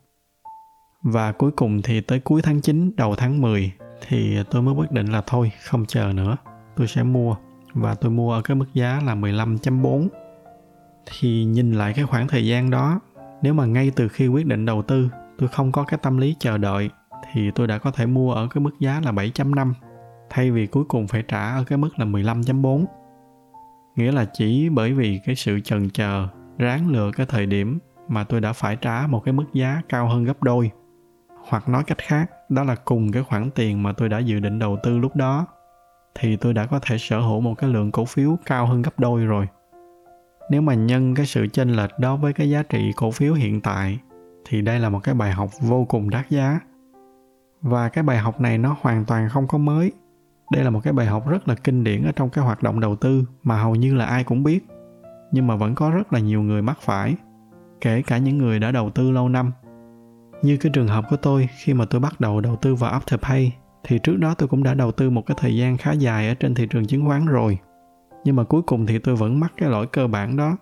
và 1.03 1.33
cuối 1.33 1.51
cùng 1.51 1.83
thì 1.83 2.01
tới 2.01 2.21
cuối 2.21 2.43
tháng 2.43 2.61
9, 2.61 2.91
đầu 2.97 3.15
tháng 3.15 3.41
10 3.41 3.73
thì 4.09 4.39
tôi 4.51 4.63
mới 4.63 4.75
quyết 4.75 4.93
định 4.93 5.07
là 5.07 5.23
thôi, 5.27 5.53
không 5.65 5.87
chờ 5.87 6.13
nữa. 6.15 6.37
Tôi 6.77 6.87
sẽ 6.87 7.03
mua 7.03 7.37
và 7.75 7.95
tôi 7.95 8.11
mua 8.11 8.33
ở 8.33 8.43
cái 8.43 8.55
mức 8.55 8.67
giá 8.75 9.01
là 9.07 9.15
15.4. 9.15 10.09
Thì 11.07 11.45
nhìn 11.45 11.73
lại 11.73 11.93
cái 11.97 12.05
khoảng 12.05 12.29
thời 12.29 12.47
gian 12.47 12.71
đó, 12.71 13.01
nếu 13.43 13.55
mà 13.55 13.67
ngay 13.67 13.93
từ 13.97 14.09
khi 14.09 14.29
quyết 14.29 14.47
định 14.47 14.67
đầu 14.67 14.83
tư 14.83 15.09
tôi 15.39 15.49
không 15.49 15.73
có 15.73 15.85
cái 15.85 15.99
tâm 16.03 16.19
lý 16.19 16.37
chờ 16.39 16.59
đợi 16.59 16.91
thì 17.33 17.51
tôi 17.55 17.67
đã 17.67 17.79
có 17.79 17.91
thể 17.91 18.07
mua 18.07 18.33
ở 18.33 18.49
cái 18.51 18.61
mức 18.61 18.71
giá 18.81 19.01
là 19.05 19.13
7.5 19.13 19.73
thay 20.31 20.51
vì 20.51 20.67
cuối 20.67 20.85
cùng 20.89 21.09
phải 21.09 21.23
trả 21.29 21.55
ở 21.55 21.65
cái 21.65 21.79
mức 21.79 21.99
là 21.99 22.05
15.4. 22.05 22.85
Nghĩa 23.97 24.13
là 24.13 24.25
chỉ 24.33 24.69
bởi 24.69 24.93
vì 24.93 25.21
cái 25.27 25.35
sự 25.35 25.61
chần 25.61 25.91
chờ, 25.91 26.29
ráng 26.59 26.89
lựa 26.89 27.11
cái 27.17 27.27
thời 27.27 27.47
điểm 27.47 27.79
mà 28.09 28.25
tôi 28.25 28.41
đã 28.41 28.53
phải 28.53 28.77
trả 28.77 29.07
một 29.07 29.21
cái 29.25 29.33
mức 29.33 29.45
giá 29.53 29.83
cao 29.89 30.09
hơn 30.09 30.25
gấp 30.25 30.43
đôi. 30.43 30.71
Hoặc 31.49 31.69
nói 31.69 31.85
cách 31.87 31.99
khác 31.99 32.31
đó 32.49 32.65
là 32.65 32.75
cùng 32.75 33.13
cái 33.13 33.23
khoản 33.23 33.51
tiền 33.51 33.83
mà 33.83 33.93
tôi 33.93 34.09
đã 34.09 34.19
dự 34.19 34.41
định 34.41 34.59
đầu 34.59 34.79
tư 34.83 34.99
lúc 34.99 35.17
đó 35.17 35.47
thì 36.15 36.37
tôi 36.37 36.55
đã 36.55 36.67
có 36.67 36.79
thể 36.79 36.99
sở 36.99 37.21
hữu 37.21 37.41
một 37.41 37.55
cái 37.55 37.71
lượng 37.71 37.93
cổ 37.93 38.05
phiếu 38.05 38.39
cao 38.47 38.67
hơn 38.67 38.83
gấp 38.83 39.01
đôi 39.01 39.25
rồi. 39.25 39.47
Nếu 40.51 40.63
mà 40.63 40.75
nhân 40.75 41.15
cái 41.15 41.27
sự 41.27 41.47
chênh 41.47 41.69
lệch 41.69 41.99
đó 41.99 42.17
với 42.17 42.33
cái 42.33 42.51
giá 42.51 42.63
trị 42.63 42.93
cổ 42.97 43.11
phiếu 43.11 43.35
hiện 43.35 43.61
tại 43.61 43.99
thì 44.45 44.63
đây 44.63 44.81
là 44.81 44.89
một 44.89 45.01
cái 45.03 45.15
bài 45.15 45.33
học 45.33 45.51
vô 45.61 45.85
cùng 45.85 46.11
đắt 46.11 46.31
giá. 46.31 46.61
Và 47.63 47.89
cái 47.89 48.05
bài 48.05 48.19
học 48.19 48.41
này 48.41 48.59
nó 48.59 48.77
hoàn 48.81 49.05
toàn 49.05 49.29
không 49.29 49.49
có 49.49 49.59
mới 49.59 49.93
đây 50.53 50.65
là 50.65 50.71
một 50.71 50.81
cái 50.83 50.93
bài 50.93 51.07
học 51.07 51.29
rất 51.29 51.49
là 51.49 51.55
kinh 51.55 51.85
điển 51.85 52.05
ở 52.05 52.13
trong 52.13 52.31
cái 52.31 52.45
hoạt 52.45 52.63
động 52.63 52.81
đầu 52.81 52.97
tư 52.97 53.25
mà 53.43 53.63
hầu 53.63 53.75
như 53.75 53.95
là 53.95 54.05
ai 54.05 54.25
cũng 54.25 54.43
biết, 54.43 54.67
nhưng 55.33 55.47
mà 55.47 55.57
vẫn 55.57 55.75
có 55.75 55.91
rất 55.91 56.13
là 56.13 56.19
nhiều 56.19 56.43
người 56.43 56.63
mắc 56.63 56.79
phải, 56.81 57.15
kể 57.81 58.03
cả 58.03 58.19
những 58.19 58.39
người 58.39 58.59
đã 58.59 58.73
đầu 58.73 58.91
tư 58.91 59.11
lâu 59.11 59.29
năm 59.29 59.53
như 60.43 60.57
cái 60.57 60.73
trường 60.75 60.89
hợp 60.89 61.05
của 61.11 61.17
tôi, 61.17 61.49
khi 61.59 61.75
mà 61.75 61.85
tôi 61.85 62.01
bắt 62.01 62.21
đầu 62.21 62.41
đầu 62.41 62.57
tư 62.57 62.75
vào 62.75 63.01
Afterpay, 63.01 63.51
thì 63.85 63.99
trước 63.99 64.17
đó 64.17 64.35
tôi 64.35 64.49
cũng 64.49 64.63
đã 64.63 64.75
đầu 64.75 64.93
tư 64.93 65.11
một 65.11 65.27
cái 65.27 65.37
thời 65.41 65.57
gian 65.57 65.77
khá 65.77 65.93
dài 65.93 66.29
ở 66.29 66.35
trên 66.35 66.55
thị 66.55 66.67
trường 66.67 66.87
chứng 66.87 67.07
khoán 67.07 67.27
rồi. 67.27 67.59
Nhưng 68.25 68.37
mà 68.37 68.45
cuối 68.45 68.63
cùng 68.63 68.87
thì 68.87 68.99
tôi 68.99 69.17
vẫn 69.17 69.41
mắc 69.41 69.53
cái 69.57 69.71
lỗi 69.71 69.87
cơ 69.87 70.07
bản 70.07 70.37
đó. 70.37 70.57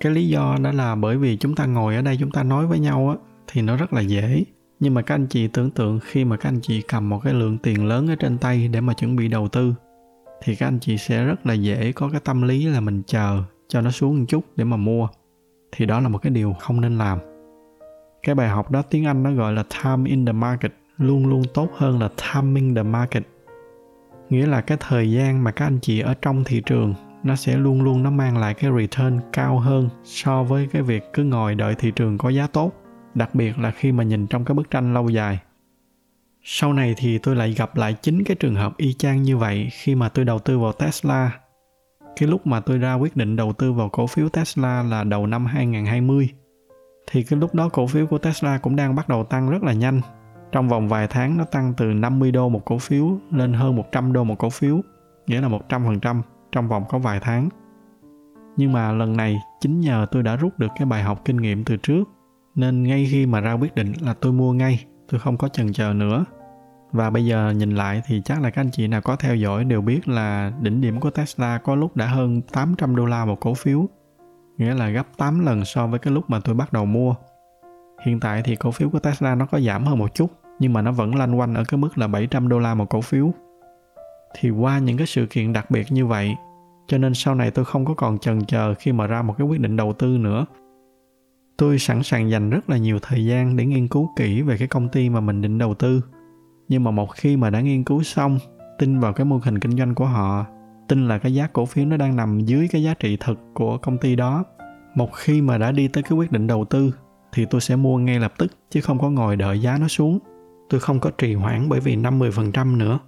Cái 0.00 0.12
lý 0.12 0.28
do 0.28 0.56
đó 0.62 0.72
là 0.72 0.94
bởi 0.94 1.16
vì 1.16 1.36
chúng 1.36 1.54
ta 1.54 1.66
ngồi 1.66 1.96
ở 1.96 2.02
đây, 2.02 2.16
chúng 2.20 2.30
ta 2.30 2.42
nói 2.42 2.66
với 2.66 2.78
nhau 2.78 3.08
á, 3.08 3.16
thì 3.46 3.62
nó 3.62 3.76
rất 3.76 3.92
là 3.92 4.00
dễ. 4.00 4.44
Nhưng 4.80 4.94
mà 4.94 5.02
các 5.02 5.14
anh 5.14 5.26
chị 5.26 5.48
tưởng 5.48 5.70
tượng 5.70 6.00
khi 6.02 6.24
mà 6.24 6.36
các 6.36 6.48
anh 6.48 6.60
chị 6.60 6.82
cầm 6.82 7.08
một 7.08 7.20
cái 7.24 7.34
lượng 7.34 7.58
tiền 7.58 7.86
lớn 7.86 8.10
ở 8.10 8.14
trên 8.14 8.38
tay 8.38 8.68
để 8.68 8.80
mà 8.80 8.94
chuẩn 8.94 9.16
bị 9.16 9.28
đầu 9.28 9.48
tư, 9.48 9.74
thì 10.42 10.54
các 10.54 10.68
anh 10.68 10.78
chị 10.80 10.98
sẽ 10.98 11.24
rất 11.24 11.46
là 11.46 11.54
dễ 11.54 11.92
có 11.92 12.08
cái 12.08 12.20
tâm 12.24 12.42
lý 12.42 12.66
là 12.66 12.80
mình 12.80 13.02
chờ 13.06 13.42
cho 13.68 13.80
nó 13.80 13.90
xuống 13.90 14.18
một 14.18 14.24
chút 14.28 14.44
để 14.56 14.64
mà 14.64 14.76
mua. 14.76 15.08
Thì 15.72 15.86
đó 15.86 16.00
là 16.00 16.08
một 16.08 16.18
cái 16.18 16.30
điều 16.30 16.52
không 16.60 16.80
nên 16.80 16.98
làm. 16.98 17.18
Cái 18.22 18.34
bài 18.34 18.48
học 18.48 18.70
đó 18.70 18.82
tiếng 18.82 19.06
Anh 19.06 19.22
nó 19.22 19.32
gọi 19.32 19.52
là 19.52 19.64
time 19.82 20.10
in 20.10 20.26
the 20.26 20.32
market, 20.32 20.72
luôn 20.98 21.26
luôn 21.26 21.42
tốt 21.54 21.68
hơn 21.76 22.00
là 22.00 22.08
timing 22.08 22.74
the 22.74 22.82
market. 22.82 23.22
Nghĩa 24.30 24.46
là 24.46 24.60
cái 24.60 24.78
thời 24.80 25.12
gian 25.12 25.44
mà 25.44 25.50
các 25.50 25.66
anh 25.66 25.78
chị 25.82 26.00
ở 26.00 26.14
trong 26.22 26.44
thị 26.44 26.62
trường, 26.66 26.94
nó 27.22 27.36
sẽ 27.36 27.56
luôn 27.56 27.82
luôn 27.82 28.02
nó 28.02 28.10
mang 28.10 28.38
lại 28.38 28.54
cái 28.54 28.70
return 28.80 29.20
cao 29.32 29.58
hơn 29.58 29.88
so 30.04 30.42
với 30.42 30.68
cái 30.72 30.82
việc 30.82 31.12
cứ 31.12 31.24
ngồi 31.24 31.54
đợi 31.54 31.74
thị 31.74 31.92
trường 31.96 32.18
có 32.18 32.28
giá 32.28 32.46
tốt 32.46 32.72
đặc 33.14 33.34
biệt 33.34 33.58
là 33.58 33.70
khi 33.70 33.92
mà 33.92 34.04
nhìn 34.04 34.26
trong 34.26 34.44
cái 34.44 34.54
bức 34.54 34.70
tranh 34.70 34.94
lâu 34.94 35.08
dài 35.08 35.38
sau 36.46 36.72
này 36.72 36.94
thì 36.96 37.18
tôi 37.18 37.36
lại 37.36 37.52
gặp 37.52 37.76
lại 37.76 37.96
chính 38.02 38.24
cái 38.24 38.36
trường 38.40 38.54
hợp 38.54 38.76
y 38.76 38.92
chang 38.92 39.22
như 39.22 39.36
vậy 39.36 39.68
khi 39.72 39.94
mà 39.94 40.08
tôi 40.08 40.24
đầu 40.24 40.38
tư 40.38 40.58
vào 40.58 40.72
Tesla. 40.72 41.30
Cái 42.16 42.28
lúc 42.28 42.46
mà 42.46 42.60
tôi 42.60 42.78
ra 42.78 42.94
quyết 42.94 43.16
định 43.16 43.36
đầu 43.36 43.52
tư 43.52 43.72
vào 43.72 43.88
cổ 43.88 44.06
phiếu 44.06 44.28
Tesla 44.28 44.82
là 44.82 45.04
đầu 45.04 45.26
năm 45.26 45.46
2020 45.46 46.28
thì 47.10 47.22
cái 47.22 47.38
lúc 47.38 47.54
đó 47.54 47.68
cổ 47.68 47.86
phiếu 47.86 48.06
của 48.06 48.18
Tesla 48.18 48.58
cũng 48.58 48.76
đang 48.76 48.94
bắt 48.94 49.08
đầu 49.08 49.24
tăng 49.24 49.50
rất 49.50 49.62
là 49.62 49.72
nhanh. 49.72 50.00
Trong 50.52 50.68
vòng 50.68 50.88
vài 50.88 51.06
tháng 51.06 51.36
nó 51.36 51.44
tăng 51.44 51.74
từ 51.76 51.84
50 51.84 52.32
đô 52.32 52.48
một 52.48 52.64
cổ 52.64 52.78
phiếu 52.78 53.18
lên 53.30 53.52
hơn 53.52 53.76
100 53.76 54.12
đô 54.12 54.24
một 54.24 54.38
cổ 54.38 54.50
phiếu, 54.50 54.80
nghĩa 55.26 55.40
là 55.40 55.48
100% 55.48 56.22
trong 56.52 56.68
vòng 56.68 56.84
có 56.88 56.98
vài 56.98 57.20
tháng. 57.20 57.48
Nhưng 58.56 58.72
mà 58.72 58.92
lần 58.92 59.16
này 59.16 59.38
chính 59.60 59.80
nhờ 59.80 60.06
tôi 60.10 60.22
đã 60.22 60.36
rút 60.36 60.58
được 60.58 60.68
cái 60.78 60.86
bài 60.86 61.02
học 61.02 61.22
kinh 61.24 61.36
nghiệm 61.36 61.64
từ 61.64 61.76
trước 61.76 62.04
nên 62.54 62.82
ngay 62.82 63.08
khi 63.10 63.26
mà 63.26 63.40
ra 63.40 63.52
quyết 63.52 63.74
định 63.74 63.92
là 64.00 64.14
tôi 64.14 64.32
mua 64.32 64.52
ngay 64.52 64.84
tôi 65.08 65.20
không 65.20 65.36
có 65.36 65.48
chần 65.48 65.72
chờ 65.72 65.92
nữa 65.92 66.24
và 66.94 67.10
bây 67.10 67.24
giờ 67.24 67.50
nhìn 67.50 67.70
lại 67.70 68.02
thì 68.06 68.22
chắc 68.24 68.42
là 68.42 68.50
các 68.50 68.60
anh 68.60 68.70
chị 68.70 68.86
nào 68.86 69.00
có 69.00 69.16
theo 69.16 69.36
dõi 69.36 69.64
đều 69.64 69.80
biết 69.80 70.08
là 70.08 70.52
đỉnh 70.60 70.80
điểm 70.80 71.00
của 71.00 71.10
Tesla 71.10 71.58
có 71.58 71.74
lúc 71.74 71.96
đã 71.96 72.06
hơn 72.06 72.42
800 72.42 72.96
đô 72.96 73.06
la 73.06 73.24
một 73.24 73.40
cổ 73.40 73.54
phiếu, 73.54 73.88
nghĩa 74.58 74.74
là 74.74 74.88
gấp 74.88 75.06
8 75.16 75.46
lần 75.46 75.64
so 75.64 75.86
với 75.86 75.98
cái 75.98 76.12
lúc 76.12 76.30
mà 76.30 76.40
tôi 76.44 76.54
bắt 76.54 76.72
đầu 76.72 76.84
mua. 76.84 77.14
Hiện 78.04 78.20
tại 78.20 78.42
thì 78.44 78.56
cổ 78.56 78.70
phiếu 78.70 78.90
của 78.90 78.98
Tesla 78.98 79.34
nó 79.34 79.46
có 79.46 79.60
giảm 79.60 79.84
hơn 79.84 79.98
một 79.98 80.14
chút, 80.14 80.30
nhưng 80.58 80.72
mà 80.72 80.82
nó 80.82 80.92
vẫn 80.92 81.14
lanh 81.14 81.38
quanh 81.38 81.54
ở 81.54 81.64
cái 81.68 81.78
mức 81.78 81.98
là 81.98 82.08
700 82.08 82.48
đô 82.48 82.58
la 82.58 82.74
một 82.74 82.90
cổ 82.90 83.00
phiếu. 83.00 83.32
Thì 84.34 84.50
qua 84.50 84.78
những 84.78 84.96
cái 84.96 85.06
sự 85.06 85.26
kiện 85.26 85.52
đặc 85.52 85.70
biệt 85.70 85.92
như 85.92 86.06
vậy, 86.06 86.34
cho 86.86 86.98
nên 86.98 87.14
sau 87.14 87.34
này 87.34 87.50
tôi 87.50 87.64
không 87.64 87.84
có 87.84 87.94
còn 87.94 88.18
chần 88.18 88.44
chờ 88.44 88.74
khi 88.74 88.92
mà 88.92 89.06
ra 89.06 89.22
một 89.22 89.34
cái 89.38 89.46
quyết 89.46 89.60
định 89.60 89.76
đầu 89.76 89.92
tư 89.92 90.18
nữa. 90.18 90.46
Tôi 91.56 91.78
sẵn 91.78 92.02
sàng 92.02 92.30
dành 92.30 92.50
rất 92.50 92.70
là 92.70 92.76
nhiều 92.76 92.98
thời 93.02 93.24
gian 93.24 93.56
để 93.56 93.64
nghiên 93.64 93.88
cứu 93.88 94.10
kỹ 94.16 94.42
về 94.42 94.56
cái 94.58 94.68
công 94.68 94.88
ty 94.88 95.08
mà 95.08 95.20
mình 95.20 95.40
định 95.40 95.58
đầu 95.58 95.74
tư. 95.74 96.00
Nhưng 96.68 96.84
mà 96.84 96.90
một 96.90 97.10
khi 97.14 97.36
mà 97.36 97.50
đã 97.50 97.60
nghiên 97.60 97.84
cứu 97.84 98.02
xong, 98.02 98.38
tin 98.78 99.00
vào 99.00 99.12
cái 99.12 99.24
mô 99.24 99.40
hình 99.44 99.58
kinh 99.58 99.76
doanh 99.78 99.94
của 99.94 100.06
họ, 100.06 100.46
tin 100.88 101.08
là 101.08 101.18
cái 101.18 101.34
giá 101.34 101.46
cổ 101.46 101.66
phiếu 101.66 101.84
nó 101.84 101.96
đang 101.96 102.16
nằm 102.16 102.40
dưới 102.40 102.68
cái 102.68 102.82
giá 102.82 102.94
trị 102.94 103.16
thực 103.20 103.38
của 103.54 103.78
công 103.78 103.98
ty 103.98 104.16
đó, 104.16 104.44
một 104.94 105.12
khi 105.12 105.42
mà 105.42 105.58
đã 105.58 105.72
đi 105.72 105.88
tới 105.88 106.02
cái 106.02 106.12
quyết 106.18 106.32
định 106.32 106.46
đầu 106.46 106.64
tư, 106.64 106.94
thì 107.32 107.46
tôi 107.50 107.60
sẽ 107.60 107.76
mua 107.76 107.98
ngay 107.98 108.20
lập 108.20 108.32
tức 108.38 108.52
chứ 108.70 108.80
không 108.80 108.98
có 108.98 109.10
ngồi 109.10 109.36
đợi 109.36 109.60
giá 109.60 109.78
nó 109.78 109.88
xuống. 109.88 110.18
Tôi 110.70 110.80
không 110.80 111.00
có 111.00 111.10
trì 111.18 111.34
hoãn 111.34 111.68
bởi 111.68 111.80
vì 111.80 111.96
50% 111.96 112.78
nữa. 112.78 112.98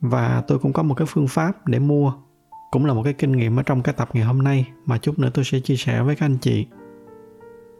Và 0.00 0.42
tôi 0.46 0.58
cũng 0.58 0.72
có 0.72 0.82
một 0.82 0.94
cái 0.94 1.06
phương 1.10 1.28
pháp 1.28 1.66
để 1.66 1.78
mua, 1.78 2.12
cũng 2.70 2.86
là 2.86 2.94
một 2.94 3.02
cái 3.02 3.12
kinh 3.12 3.32
nghiệm 3.32 3.56
ở 3.56 3.62
trong 3.62 3.82
cái 3.82 3.94
tập 3.98 4.08
ngày 4.12 4.24
hôm 4.24 4.42
nay 4.42 4.66
mà 4.86 4.98
chút 4.98 5.18
nữa 5.18 5.30
tôi 5.34 5.44
sẽ 5.44 5.60
chia 5.60 5.76
sẻ 5.76 6.02
với 6.02 6.16
các 6.16 6.26
anh 6.26 6.38
chị 6.40 6.66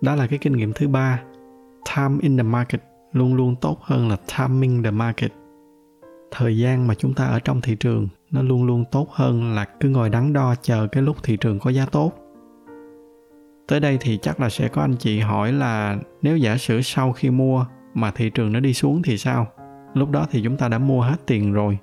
đó 0.04 0.14
là 0.14 0.26
cái 0.26 0.38
kinh 0.38 0.52
nghiệm 0.52 0.72
thứ 0.72 0.88
ba. 0.88 1.22
Time 1.96 2.18
in 2.20 2.36
the 2.36 2.42
market 2.42 2.82
luôn 3.12 3.34
luôn 3.34 3.56
tốt 3.56 3.78
hơn 3.82 4.08
là 4.08 4.16
timing 4.38 4.82
the 4.82 4.90
market. 4.90 5.32
Thời 6.30 6.58
gian 6.58 6.86
mà 6.86 6.94
chúng 6.94 7.14
ta 7.14 7.26
ở 7.26 7.40
trong 7.40 7.60
thị 7.60 7.76
trường, 7.80 8.08
nó 8.30 8.42
luôn 8.42 8.64
luôn 8.64 8.84
tốt 8.92 9.08
hơn 9.10 9.54
là 9.54 9.64
cứ 9.80 9.88
ngồi 9.88 10.10
đắn 10.10 10.32
đo 10.32 10.54
chờ 10.62 10.86
cái 10.92 11.02
lúc 11.02 11.16
thị 11.22 11.36
trường 11.36 11.58
có 11.58 11.70
giá 11.70 11.86
tốt. 11.86 12.12
Tới 13.68 13.80
đây 13.80 13.98
thì 14.00 14.18
chắc 14.22 14.40
là 14.40 14.48
sẽ 14.48 14.68
có 14.68 14.82
anh 14.82 14.96
chị 14.96 15.20
hỏi 15.20 15.52
là 15.52 15.98
nếu 16.22 16.36
giả 16.36 16.56
sử 16.56 16.82
sau 16.82 17.12
khi 17.12 17.30
mua 17.30 17.66
mà 17.94 18.10
thị 18.10 18.30
trường 18.30 18.52
nó 18.52 18.60
đi 18.60 18.74
xuống 18.74 19.02
thì 19.02 19.18
sao? 19.18 19.46
Lúc 19.94 20.10
đó 20.10 20.26
thì 20.30 20.42
chúng 20.44 20.56
ta 20.56 20.68
đã 20.68 20.78
mua 20.78 21.00
hết 21.00 21.16
tiền 21.26 21.52
rồi. 21.52 21.78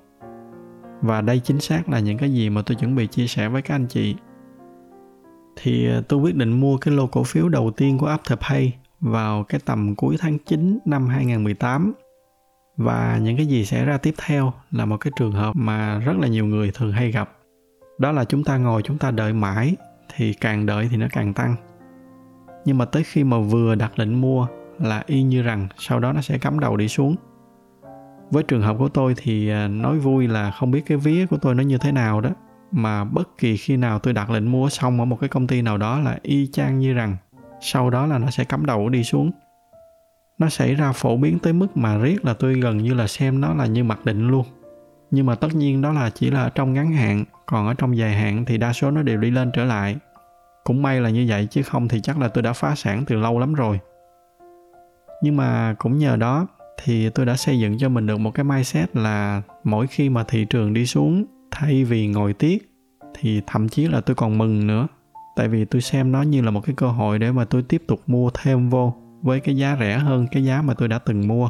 Và 1.00 1.20
đây 1.20 1.40
chính 1.44 1.60
xác 1.60 1.88
là 1.88 2.00
những 2.00 2.18
cái 2.18 2.32
gì 2.32 2.50
mà 2.50 2.62
tôi 2.66 2.74
chuẩn 2.74 2.94
bị 2.94 3.06
chia 3.06 3.26
sẻ 3.26 3.48
với 3.48 3.62
các 3.62 3.74
anh 3.74 3.86
chị 3.86 4.16
thì 5.56 5.90
à, 5.90 6.00
tôi 6.08 6.20
quyết 6.20 6.36
định 6.36 6.60
mua 6.60 6.76
cái 6.76 6.94
lô 6.94 7.06
cổ 7.06 7.24
phiếu 7.24 7.48
đầu 7.48 7.70
tiên 7.70 7.98
của 7.98 8.16
Afterpay 8.16 8.70
vào 9.00 9.44
cái 9.44 9.60
tầm 9.64 9.94
cuối 9.94 10.16
tháng 10.20 10.38
9 10.38 10.78
năm 10.84 11.06
2018 11.06 11.92
và 12.76 13.18
những 13.22 13.36
cái 13.36 13.46
gì 13.46 13.64
xảy 13.64 13.84
ra 13.84 13.96
tiếp 13.96 14.14
theo 14.26 14.52
là 14.70 14.84
một 14.84 14.96
cái 14.96 15.12
trường 15.16 15.32
hợp 15.32 15.56
mà 15.56 15.98
rất 15.98 16.16
là 16.18 16.28
nhiều 16.28 16.46
người 16.46 16.70
thường 16.74 16.92
hay 16.92 17.10
gặp. 17.10 17.30
Đó 17.98 18.12
là 18.12 18.24
chúng 18.24 18.44
ta 18.44 18.56
ngồi, 18.56 18.82
chúng 18.82 18.98
ta 18.98 19.10
đợi 19.10 19.32
mãi 19.32 19.76
thì 20.16 20.34
càng 20.34 20.66
đợi 20.66 20.88
thì 20.90 20.96
nó 20.96 21.06
càng 21.12 21.34
tăng. 21.34 21.56
Nhưng 22.64 22.78
mà 22.78 22.84
tới 22.84 23.02
khi 23.04 23.24
mà 23.24 23.38
vừa 23.38 23.74
đặt 23.74 23.98
lệnh 23.98 24.20
mua 24.20 24.46
là 24.78 25.02
y 25.06 25.22
như 25.22 25.42
rằng 25.42 25.68
sau 25.78 26.00
đó 26.00 26.12
nó 26.12 26.20
sẽ 26.20 26.38
cắm 26.38 26.60
đầu 26.60 26.76
đi 26.76 26.88
xuống. 26.88 27.16
Với 28.30 28.42
trường 28.42 28.62
hợp 28.62 28.76
của 28.78 28.88
tôi 28.88 29.14
thì 29.16 29.48
à, 29.48 29.68
nói 29.68 29.98
vui 29.98 30.28
là 30.28 30.50
không 30.50 30.70
biết 30.70 30.82
cái 30.86 30.98
vía 30.98 31.26
của 31.26 31.36
tôi 31.36 31.54
nó 31.54 31.62
như 31.62 31.78
thế 31.78 31.92
nào 31.92 32.20
đó 32.20 32.30
mà 32.72 33.04
bất 33.04 33.38
kỳ 33.38 33.56
khi 33.56 33.76
nào 33.76 33.98
tôi 33.98 34.14
đặt 34.14 34.30
lệnh 34.30 34.52
mua 34.52 34.68
xong 34.68 34.98
ở 34.98 35.04
một 35.04 35.16
cái 35.20 35.28
công 35.28 35.46
ty 35.46 35.62
nào 35.62 35.78
đó 35.78 36.00
là 36.00 36.18
y 36.22 36.46
chang 36.52 36.78
như 36.78 36.94
rằng 36.94 37.16
sau 37.60 37.90
đó 37.90 38.06
là 38.06 38.18
nó 38.18 38.30
sẽ 38.30 38.44
cắm 38.44 38.66
đầu 38.66 38.88
đi 38.88 39.04
xuống. 39.04 39.30
Nó 40.38 40.48
xảy 40.48 40.74
ra 40.74 40.92
phổ 40.92 41.16
biến 41.16 41.38
tới 41.38 41.52
mức 41.52 41.76
mà 41.76 41.98
riết 41.98 42.24
là 42.24 42.34
tôi 42.34 42.60
gần 42.60 42.78
như 42.78 42.94
là 42.94 43.06
xem 43.06 43.40
nó 43.40 43.54
là 43.54 43.66
như 43.66 43.84
mặc 43.84 44.04
định 44.04 44.28
luôn. 44.28 44.44
Nhưng 45.10 45.26
mà 45.26 45.34
tất 45.34 45.54
nhiên 45.54 45.82
đó 45.82 45.92
là 45.92 46.10
chỉ 46.10 46.30
là 46.30 46.48
trong 46.54 46.72
ngắn 46.72 46.92
hạn, 46.92 47.24
còn 47.46 47.66
ở 47.66 47.74
trong 47.74 47.96
dài 47.96 48.14
hạn 48.14 48.44
thì 48.44 48.58
đa 48.58 48.72
số 48.72 48.90
nó 48.90 49.02
đều 49.02 49.18
đi 49.18 49.30
lên 49.30 49.50
trở 49.54 49.64
lại. 49.64 49.96
Cũng 50.64 50.82
may 50.82 51.00
là 51.00 51.10
như 51.10 51.26
vậy 51.28 51.46
chứ 51.50 51.62
không 51.62 51.88
thì 51.88 52.00
chắc 52.00 52.18
là 52.18 52.28
tôi 52.28 52.42
đã 52.42 52.52
phá 52.52 52.74
sản 52.74 53.04
từ 53.06 53.16
lâu 53.16 53.38
lắm 53.38 53.54
rồi. 53.54 53.78
Nhưng 55.22 55.36
mà 55.36 55.74
cũng 55.78 55.98
nhờ 55.98 56.16
đó 56.16 56.46
thì 56.84 57.10
tôi 57.10 57.26
đã 57.26 57.36
xây 57.36 57.58
dựng 57.58 57.78
cho 57.78 57.88
mình 57.88 58.06
được 58.06 58.20
một 58.20 58.30
cái 58.30 58.44
mindset 58.44 58.96
là 58.96 59.42
mỗi 59.64 59.86
khi 59.86 60.08
mà 60.08 60.24
thị 60.28 60.44
trường 60.44 60.74
đi 60.74 60.86
xuống 60.86 61.24
thay 61.52 61.84
vì 61.84 62.06
ngồi 62.06 62.32
tiếc 62.32 62.74
thì 63.14 63.40
thậm 63.46 63.68
chí 63.68 63.88
là 63.88 64.00
tôi 64.00 64.14
còn 64.14 64.38
mừng 64.38 64.66
nữa. 64.66 64.86
Tại 65.36 65.48
vì 65.48 65.64
tôi 65.64 65.82
xem 65.82 66.12
nó 66.12 66.22
như 66.22 66.42
là 66.42 66.50
một 66.50 66.60
cái 66.60 66.74
cơ 66.74 66.86
hội 66.86 67.18
để 67.18 67.32
mà 67.32 67.44
tôi 67.44 67.62
tiếp 67.62 67.82
tục 67.88 68.00
mua 68.06 68.30
thêm 68.42 68.68
vô 68.68 68.94
với 69.22 69.40
cái 69.40 69.56
giá 69.56 69.76
rẻ 69.80 69.98
hơn 69.98 70.26
cái 70.32 70.44
giá 70.44 70.62
mà 70.62 70.74
tôi 70.74 70.88
đã 70.88 70.98
từng 70.98 71.28
mua. 71.28 71.48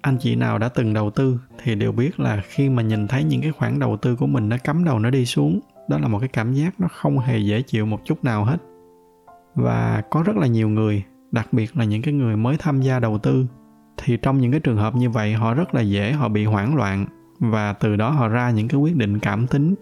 Anh 0.00 0.16
chị 0.20 0.34
nào 0.34 0.58
đã 0.58 0.68
từng 0.68 0.94
đầu 0.94 1.10
tư 1.10 1.40
thì 1.62 1.74
đều 1.74 1.92
biết 1.92 2.20
là 2.20 2.42
khi 2.44 2.68
mà 2.68 2.82
nhìn 2.82 3.08
thấy 3.08 3.24
những 3.24 3.42
cái 3.42 3.52
khoản 3.52 3.78
đầu 3.78 3.96
tư 3.96 4.16
của 4.16 4.26
mình 4.26 4.48
nó 4.48 4.56
cắm 4.64 4.84
đầu 4.84 4.98
nó 4.98 5.10
đi 5.10 5.26
xuống, 5.26 5.60
đó 5.88 5.98
là 5.98 6.08
một 6.08 6.18
cái 6.18 6.28
cảm 6.28 6.52
giác 6.52 6.80
nó 6.80 6.88
không 6.88 7.18
hề 7.18 7.38
dễ 7.38 7.62
chịu 7.62 7.86
một 7.86 8.00
chút 8.04 8.24
nào 8.24 8.44
hết. 8.44 8.56
Và 9.54 10.02
có 10.10 10.22
rất 10.22 10.36
là 10.36 10.46
nhiều 10.46 10.68
người, 10.68 11.04
đặc 11.30 11.52
biệt 11.52 11.76
là 11.76 11.84
những 11.84 12.02
cái 12.02 12.14
người 12.14 12.36
mới 12.36 12.56
tham 12.58 12.80
gia 12.80 12.98
đầu 12.98 13.18
tư, 13.18 13.46
thì 13.96 14.16
trong 14.16 14.38
những 14.38 14.50
cái 14.50 14.60
trường 14.60 14.76
hợp 14.76 14.94
như 14.94 15.10
vậy 15.10 15.32
họ 15.32 15.54
rất 15.54 15.74
là 15.74 15.80
dễ, 15.80 16.12
họ 16.12 16.28
bị 16.28 16.44
hoảng 16.44 16.74
loạn 16.74 17.06
và 17.42 17.72
từ 17.72 17.96
đó 17.96 18.10
họ 18.10 18.28
ra 18.28 18.50
những 18.50 18.68
cái 18.68 18.80
quyết 18.80 18.96
định 18.96 19.18
cảm 19.18 19.46
tính. 19.46 19.74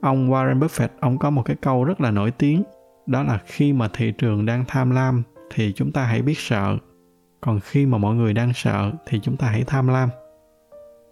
Ông 0.00 0.30
Warren 0.30 0.58
Buffett, 0.58 0.88
ông 1.00 1.18
có 1.18 1.30
một 1.30 1.42
cái 1.42 1.56
câu 1.60 1.84
rất 1.84 2.00
là 2.00 2.10
nổi 2.10 2.30
tiếng, 2.30 2.62
đó 3.06 3.22
là 3.22 3.38
khi 3.46 3.72
mà 3.72 3.88
thị 3.92 4.12
trường 4.18 4.46
đang 4.46 4.64
tham 4.68 4.90
lam 4.90 5.22
thì 5.54 5.72
chúng 5.72 5.92
ta 5.92 6.04
hãy 6.04 6.22
biết 6.22 6.38
sợ, 6.38 6.76
còn 7.40 7.60
khi 7.60 7.86
mà 7.86 7.98
mọi 7.98 8.14
người 8.14 8.32
đang 8.32 8.52
sợ 8.54 8.92
thì 9.06 9.20
chúng 9.20 9.36
ta 9.36 9.48
hãy 9.48 9.64
tham 9.66 9.88
lam. 9.88 10.08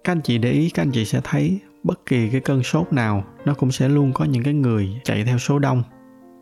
Các 0.05 0.13
anh 0.13 0.21
chị 0.21 0.39
để 0.39 0.51
ý, 0.51 0.71
các 0.71 0.83
anh 0.83 0.91
chị 0.91 1.05
sẽ 1.05 1.21
thấy 1.25 1.61
bất 1.83 2.07
kỳ 2.07 2.29
cái 2.29 2.41
cơn 2.41 2.63
sốt 2.63 2.93
nào, 2.93 3.25
nó 3.45 3.55
cũng 3.55 3.71
sẽ 3.71 3.89
luôn 3.89 4.13
có 4.13 4.25
những 4.25 4.43
cái 4.43 4.55
người 4.55 5.01
chạy 5.05 5.25
theo 5.25 5.39
số 5.39 5.59
đông. 5.59 5.83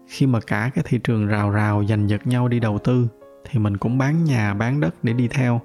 Khi 0.08 0.26
mà 0.26 0.40
cả 0.40 0.70
cái 0.74 0.84
thị 0.88 0.98
trường 1.04 1.26
rào 1.26 1.50
rào 1.50 1.84
giành 1.88 2.08
giật 2.10 2.26
nhau 2.26 2.48
đi 2.48 2.60
đầu 2.60 2.78
tư, 2.78 3.08
thì 3.50 3.58
mình 3.58 3.76
cũng 3.76 3.98
bán 3.98 4.24
nhà, 4.24 4.54
bán 4.54 4.80
đất 4.80 4.94
để 5.02 5.12
đi 5.12 5.28
theo 5.28 5.60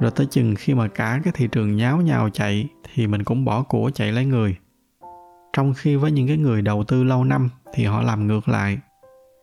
rồi 0.00 0.10
tới 0.10 0.26
chừng 0.30 0.54
khi 0.58 0.74
mà 0.74 0.88
cả 0.88 1.20
cái 1.24 1.32
thị 1.36 1.48
trường 1.52 1.76
nháo 1.76 2.00
nhào 2.00 2.30
chạy 2.30 2.68
thì 2.94 3.06
mình 3.06 3.24
cũng 3.24 3.44
bỏ 3.44 3.62
của 3.62 3.90
chạy 3.94 4.12
lấy 4.12 4.24
người. 4.24 4.56
Trong 5.52 5.74
khi 5.74 5.96
với 5.96 6.12
những 6.12 6.26
cái 6.28 6.36
người 6.36 6.62
đầu 6.62 6.84
tư 6.84 7.04
lâu 7.04 7.24
năm 7.24 7.48
thì 7.72 7.84
họ 7.84 8.02
làm 8.02 8.26
ngược 8.26 8.48
lại. 8.48 8.78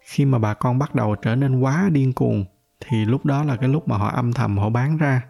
Khi 0.05 0.25
mà 0.25 0.39
bà 0.39 0.53
con 0.53 0.79
bắt 0.79 0.95
đầu 0.95 1.15
trở 1.15 1.35
nên 1.35 1.59
quá 1.59 1.89
điên 1.91 2.13
cuồng 2.13 2.45
thì 2.79 3.05
lúc 3.05 3.25
đó 3.25 3.43
là 3.43 3.55
cái 3.55 3.69
lúc 3.69 3.87
mà 3.87 3.97
họ 3.97 4.07
âm 4.07 4.33
thầm 4.33 4.57
họ 4.57 4.69
bán 4.69 4.97
ra. 4.97 5.21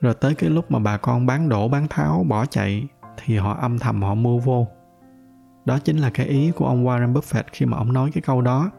Rồi 0.00 0.14
tới 0.14 0.34
cái 0.34 0.50
lúc 0.50 0.70
mà 0.70 0.78
bà 0.78 0.96
con 0.96 1.26
bán 1.26 1.48
đổ, 1.48 1.68
bán 1.68 1.88
tháo, 1.88 2.24
bỏ 2.28 2.46
chạy 2.46 2.88
thì 3.24 3.36
họ 3.36 3.58
âm 3.60 3.78
thầm 3.78 4.02
họ 4.02 4.14
mua 4.14 4.38
vô. 4.38 4.66
Đó 5.64 5.78
chính 5.78 5.98
là 5.98 6.10
cái 6.10 6.26
ý 6.26 6.50
của 6.50 6.66
ông 6.66 6.86
Warren 6.86 7.12
Buffett 7.12 7.42
khi 7.52 7.66
mà 7.66 7.76
ông 7.76 7.92
nói 7.92 8.10
cái 8.14 8.22
câu 8.22 8.42
đó. 8.42 8.70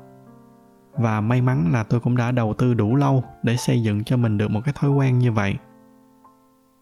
Và 0.94 1.22
may 1.22 1.42
mắn 1.42 1.70
là 1.72 1.84
tôi 1.84 2.00
cũng 2.00 2.18
đã 2.18 2.32
đầu 2.32 2.54
tư 2.54 2.74
đủ 2.74 2.96
lâu 2.96 3.24
để 3.44 3.58
xây 3.58 3.82
dựng 3.82 4.04
cho 4.04 4.18
mình 4.18 4.38
được 4.38 4.52
một 4.52 4.62
cái 4.66 4.74
thói 4.78 4.92
quen 4.92 5.20
như 5.20 5.32
vậy. 5.32 5.56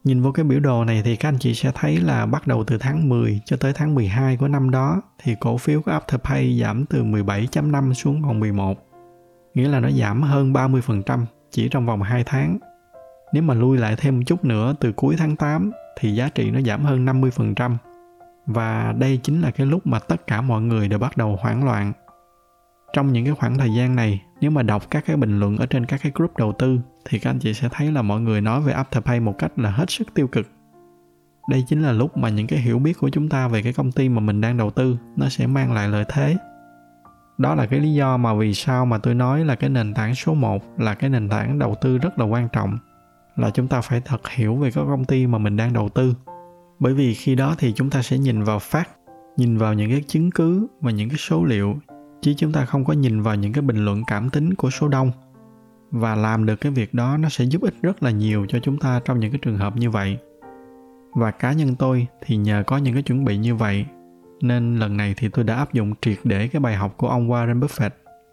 Nhìn 0.08 0.22
vô 0.22 0.32
cái 0.32 0.46
biểu 0.46 0.60
đồ 0.60 0.84
này 0.84 1.02
thì 1.06 1.16
các 1.16 1.30
anh 1.30 1.38
chị 1.40 1.54
sẽ 1.54 1.72
thấy 1.76 1.98
là 1.98 2.26
bắt 2.26 2.48
đầu 2.48 2.64
từ 2.64 2.78
tháng 2.78 3.10
10 3.10 3.42
cho 3.46 3.58
tới 3.58 3.74
tháng 3.74 3.96
12 3.96 4.38
của 4.38 4.48
năm 4.48 4.72
đó 4.72 5.02
thì 5.24 5.36
cổ 5.40 5.58
phiếu 5.58 5.82
của 5.82 5.92
Afterpay 5.92 6.62
giảm 6.62 6.86
từ 6.86 7.04
17.5 7.04 7.94
xuống 7.94 8.22
còn 8.24 8.40
11. 8.40 8.78
Nghĩa 9.54 9.68
là 9.68 9.80
nó 9.80 9.92
giảm 9.92 10.22
hơn 10.22 10.54
30% 10.54 11.26
chỉ 11.52 11.70
trong 11.70 11.86
vòng 11.86 12.02
2 12.02 12.24
tháng. 12.24 12.58
Nếu 13.34 13.44
mà 13.44 13.54
lui 13.54 13.78
lại 13.78 13.96
thêm 13.98 14.18
một 14.18 14.24
chút 14.26 14.46
nữa 14.46 14.76
từ 14.80 14.92
cuối 14.92 15.16
tháng 15.18 15.36
8 15.36 15.72
thì 16.00 16.16
giá 16.16 16.30
trị 16.30 16.52
nó 16.52 16.62
giảm 16.62 16.86
hơn 16.86 17.06
50%. 17.06 17.76
Và 18.46 18.94
đây 18.98 19.20
chính 19.24 19.42
là 19.42 19.52
cái 19.52 19.68
lúc 19.68 19.88
mà 19.88 20.00
tất 20.00 20.28
cả 20.28 20.42
mọi 20.42 20.62
người 20.62 20.88
đều 20.88 21.00
bắt 21.00 21.18
đầu 21.18 21.38
hoảng 21.42 21.66
loạn. 21.66 21.94
Trong 22.94 23.14
những 23.14 23.26
cái 23.26 23.34
khoảng 23.34 23.58
thời 23.58 23.74
gian 23.74 23.96
này, 23.96 24.22
nếu 24.42 24.52
mà 24.52 24.64
đọc 24.64 24.84
các 24.90 25.06
cái 25.06 25.16
bình 25.16 25.40
luận 25.40 25.58
ở 25.58 25.66
trên 25.66 25.86
các 25.86 26.00
cái 26.04 26.12
group 26.16 26.38
đầu 26.38 26.54
tư 26.60 26.80
thì 27.10 27.20
các 27.20 27.30
anh 27.30 27.40
chị 27.40 27.54
sẽ 27.54 27.70
thấy 27.72 27.92
là 27.92 28.02
mọi 28.02 28.22
người 28.22 28.42
nói 28.42 28.62
về 28.62 28.74
Afterpay 28.74 29.22
một 29.22 29.38
cách 29.38 29.60
là 29.60 29.72
hết 29.72 29.90
sức 29.90 30.14
tiêu 30.14 30.28
cực. 30.28 30.48
Đây 31.50 31.64
chính 31.68 31.82
là 31.82 31.92
lúc 31.92 32.18
mà 32.18 32.30
những 32.30 32.48
cái 32.48 32.60
hiểu 32.60 32.80
biết 32.80 32.98
của 33.00 33.10
chúng 33.10 33.30
ta 33.30 33.48
về 33.48 33.62
cái 33.62 33.74
công 33.74 33.92
ty 33.92 34.10
mà 34.10 34.20
mình 34.20 34.42
đang 34.42 34.58
đầu 34.58 34.72
tư 34.72 34.98
nó 35.16 35.30
sẽ 35.30 35.48
mang 35.48 35.74
lại 35.74 35.90
lợi 35.90 36.06
thế. 36.10 36.38
Đó 37.38 37.56
là 37.56 37.66
cái 37.66 37.80
lý 37.80 37.94
do 37.94 38.18
mà 38.18 38.34
vì 38.34 38.54
sao 38.54 38.86
mà 38.86 38.98
tôi 38.98 39.16
nói 39.16 39.46
là 39.46 39.56
cái 39.56 39.70
nền 39.70 39.94
tảng 39.94 40.16
số 40.16 40.34
1 40.34 40.64
là 40.78 40.94
cái 40.94 41.10
nền 41.10 41.30
tảng 41.30 41.60
đầu 41.60 41.76
tư 41.82 41.98
rất 41.98 42.20
là 42.20 42.26
quan 42.26 42.50
trọng. 42.54 42.78
Là 43.36 43.50
chúng 43.50 43.68
ta 43.68 43.82
phải 43.82 44.02
thật 44.02 44.30
hiểu 44.30 44.56
về 44.56 44.72
cái 44.72 44.84
công 44.88 45.06
ty 45.06 45.28
mà 45.28 45.38
mình 45.38 45.58
đang 45.58 45.74
đầu 45.74 45.90
tư. 45.90 46.14
Bởi 46.80 46.94
vì 46.94 47.14
khi 47.14 47.36
đó 47.36 47.56
thì 47.58 47.74
chúng 47.76 47.90
ta 47.90 48.02
sẽ 48.02 48.18
nhìn 48.18 48.44
vào 48.44 48.60
phát, 48.60 48.90
nhìn 49.38 49.58
vào 49.58 49.74
những 49.74 49.90
cái 49.92 50.04
chứng 50.08 50.32
cứ 50.32 50.68
và 50.82 50.92
những 50.92 51.10
cái 51.10 51.18
số 51.18 51.46
liệu 51.46 51.76
chứ 52.22 52.34
chúng 52.38 52.52
ta 52.52 52.66
không 52.66 52.86
có 52.86 52.94
nhìn 52.94 53.22
vào 53.22 53.36
những 53.36 53.54
cái 53.54 53.62
bình 53.62 53.86
luận 53.86 54.04
cảm 54.08 54.30
tính 54.30 54.54
của 54.54 54.70
số 54.70 54.88
đông 54.88 55.12
và 55.92 56.16
làm 56.16 56.46
được 56.46 56.56
cái 56.56 56.72
việc 56.72 56.94
đó 56.94 57.18
nó 57.18 57.30
sẽ 57.30 57.46
giúp 57.46 57.62
ích 57.62 57.74
rất 57.82 58.04
là 58.04 58.12
nhiều 58.12 58.46
cho 58.50 58.60
chúng 58.60 58.78
ta 58.78 59.02
trong 59.06 59.20
những 59.20 59.32
cái 59.32 59.40
trường 59.42 59.58
hợp 59.58 59.76
như 59.76 59.90
vậy. 59.90 60.18
Và 61.14 61.32
cá 61.32 61.54
nhân 61.54 61.76
tôi 61.76 62.08
thì 62.22 62.38
nhờ 62.38 62.64
có 62.68 62.78
những 62.78 62.94
cái 62.94 63.04
chuẩn 63.04 63.26
bị 63.26 63.38
như 63.38 63.56
vậy, 63.56 63.86
nên 64.42 64.76
lần 64.76 64.98
này 64.98 65.14
thì 65.18 65.30
tôi 65.30 65.46
đã 65.46 65.56
áp 65.56 65.74
dụng 65.74 65.94
triệt 66.02 66.18
để 66.24 66.48
cái 66.48 66.60
bài 66.60 66.76
học 66.76 66.94
của 66.98 67.10
ông 67.10 67.30
Warren 67.30 67.60
Buffett 67.60 67.90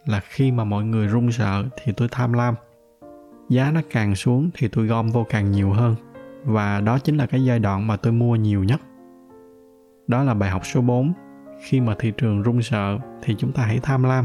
là 0.07 0.21
khi 0.21 0.53
mà 0.53 0.65
mọi 0.65 0.85
người 0.85 1.07
run 1.07 1.33
sợ 1.33 1.65
thì 1.83 1.93
tôi 1.97 2.09
tham 2.11 2.33
lam. 2.33 2.55
Giá 3.49 3.71
nó 3.71 3.81
càng 3.91 4.15
xuống 4.15 4.51
thì 4.55 4.69
tôi 4.69 4.87
gom 4.87 5.11
vô 5.11 5.27
càng 5.29 5.51
nhiều 5.51 5.71
hơn, 5.71 5.95
và 6.45 6.81
đó 6.81 6.99
chính 6.99 7.17
là 7.17 7.27
cái 7.27 7.45
giai 7.45 7.59
đoạn 7.59 7.87
mà 7.87 7.97
tôi 7.97 8.13
mua 8.13 8.37
nhiều 8.37 8.65
nhất. 8.65 8.81
Đó 10.07 10.23
là 10.23 10.35
bài 10.35 10.51
học 10.51 10.63
số 10.67 10.81
4 10.81 11.13
khi 11.65 11.81
mà 11.81 11.95
thị 11.99 12.13
trường 12.17 12.43
run 12.43 12.63
sợ 12.63 12.99
thì 13.23 13.35
chúng 13.39 13.53
ta 13.53 13.63
hãy 13.63 13.81
tham 13.83 14.03
lam 14.03 14.25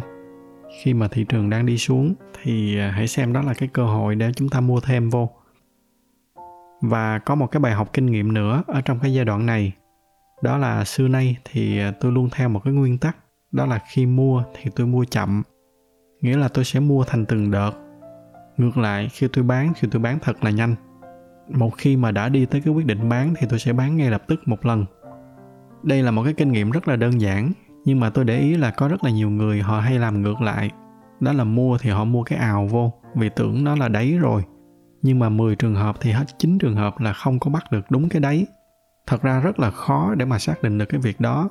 khi 0.77 0.93
mà 0.93 1.07
thị 1.07 1.25
trường 1.29 1.49
đang 1.49 1.65
đi 1.65 1.77
xuống 1.77 2.13
thì 2.43 2.79
à, 2.79 2.91
hãy 2.95 3.07
xem 3.07 3.33
đó 3.33 3.41
là 3.41 3.53
cái 3.53 3.69
cơ 3.73 3.85
hội 3.85 4.15
để 4.15 4.31
chúng 4.35 4.49
ta 4.49 4.59
mua 4.59 4.79
thêm 4.79 5.09
vô. 5.09 5.29
Và 6.81 7.19
có 7.19 7.35
một 7.35 7.47
cái 7.47 7.59
bài 7.59 7.73
học 7.73 7.93
kinh 7.93 8.05
nghiệm 8.05 8.33
nữa 8.33 8.63
ở 8.67 8.81
trong 8.81 8.99
cái 8.99 9.13
giai 9.13 9.25
đoạn 9.25 9.45
này. 9.45 9.73
Đó 10.43 10.57
là 10.57 10.85
xưa 10.85 11.07
nay 11.07 11.37
thì 11.45 11.79
à, 11.79 11.91
tôi 11.99 12.11
luôn 12.11 12.29
theo 12.31 12.49
một 12.49 12.61
cái 12.63 12.73
nguyên 12.73 12.97
tắc, 12.97 13.17
đó 13.51 13.65
là 13.65 13.79
khi 13.91 14.05
mua 14.05 14.43
thì 14.53 14.71
tôi 14.75 14.87
mua 14.87 15.05
chậm. 15.05 15.43
Nghĩa 16.21 16.37
là 16.37 16.47
tôi 16.47 16.65
sẽ 16.65 16.79
mua 16.79 17.03
thành 17.03 17.25
từng 17.25 17.51
đợt. 17.51 17.71
Ngược 18.57 18.77
lại, 18.77 19.09
khi 19.11 19.27
tôi 19.33 19.43
bán 19.43 19.73
thì 19.79 19.87
tôi 19.91 20.01
bán 20.01 20.19
thật 20.21 20.43
là 20.43 20.51
nhanh. 20.51 20.75
Một 21.49 21.69
khi 21.77 21.97
mà 21.97 22.11
đã 22.11 22.29
đi 22.29 22.45
tới 22.45 22.61
cái 22.61 22.73
quyết 22.73 22.85
định 22.85 23.09
bán 23.09 23.33
thì 23.37 23.47
tôi 23.49 23.59
sẽ 23.59 23.73
bán 23.73 23.97
ngay 23.97 24.11
lập 24.11 24.23
tức 24.27 24.47
một 24.47 24.65
lần. 24.65 24.85
Đây 25.83 26.03
là 26.03 26.11
một 26.11 26.23
cái 26.23 26.33
kinh 26.33 26.51
nghiệm 26.51 26.71
rất 26.71 26.87
là 26.87 26.95
đơn 26.95 27.21
giản 27.21 27.51
nhưng 27.89 27.99
mà 27.99 28.09
tôi 28.09 28.25
để 28.25 28.39
ý 28.39 28.57
là 28.57 28.71
có 28.71 28.87
rất 28.87 29.03
là 29.03 29.09
nhiều 29.09 29.29
người 29.29 29.61
họ 29.61 29.79
hay 29.79 29.99
làm 29.99 30.21
ngược 30.21 30.41
lại. 30.41 30.69
Đó 31.19 31.33
là 31.33 31.43
mua 31.43 31.77
thì 31.77 31.89
họ 31.89 32.03
mua 32.03 32.23
cái 32.23 32.39
ào 32.39 32.67
vô, 32.67 32.93
vì 33.15 33.29
tưởng 33.29 33.63
nó 33.63 33.75
là 33.75 33.87
đáy 33.87 34.17
rồi. 34.17 34.43
Nhưng 35.01 35.19
mà 35.19 35.29
10 35.29 35.55
trường 35.55 35.75
hợp 35.75 35.95
thì 36.01 36.11
hết 36.11 36.25
9 36.37 36.57
trường 36.57 36.75
hợp 36.75 36.99
là 36.99 37.13
không 37.13 37.39
có 37.39 37.51
bắt 37.51 37.71
được 37.71 37.85
đúng 37.89 38.09
cái 38.09 38.19
đáy. 38.19 38.45
Thật 39.07 39.21
ra 39.21 39.39
rất 39.39 39.59
là 39.59 39.71
khó 39.71 40.15
để 40.15 40.25
mà 40.25 40.39
xác 40.39 40.63
định 40.63 40.77
được 40.77 40.85
cái 40.85 40.99
việc 40.99 41.21
đó. 41.21 41.49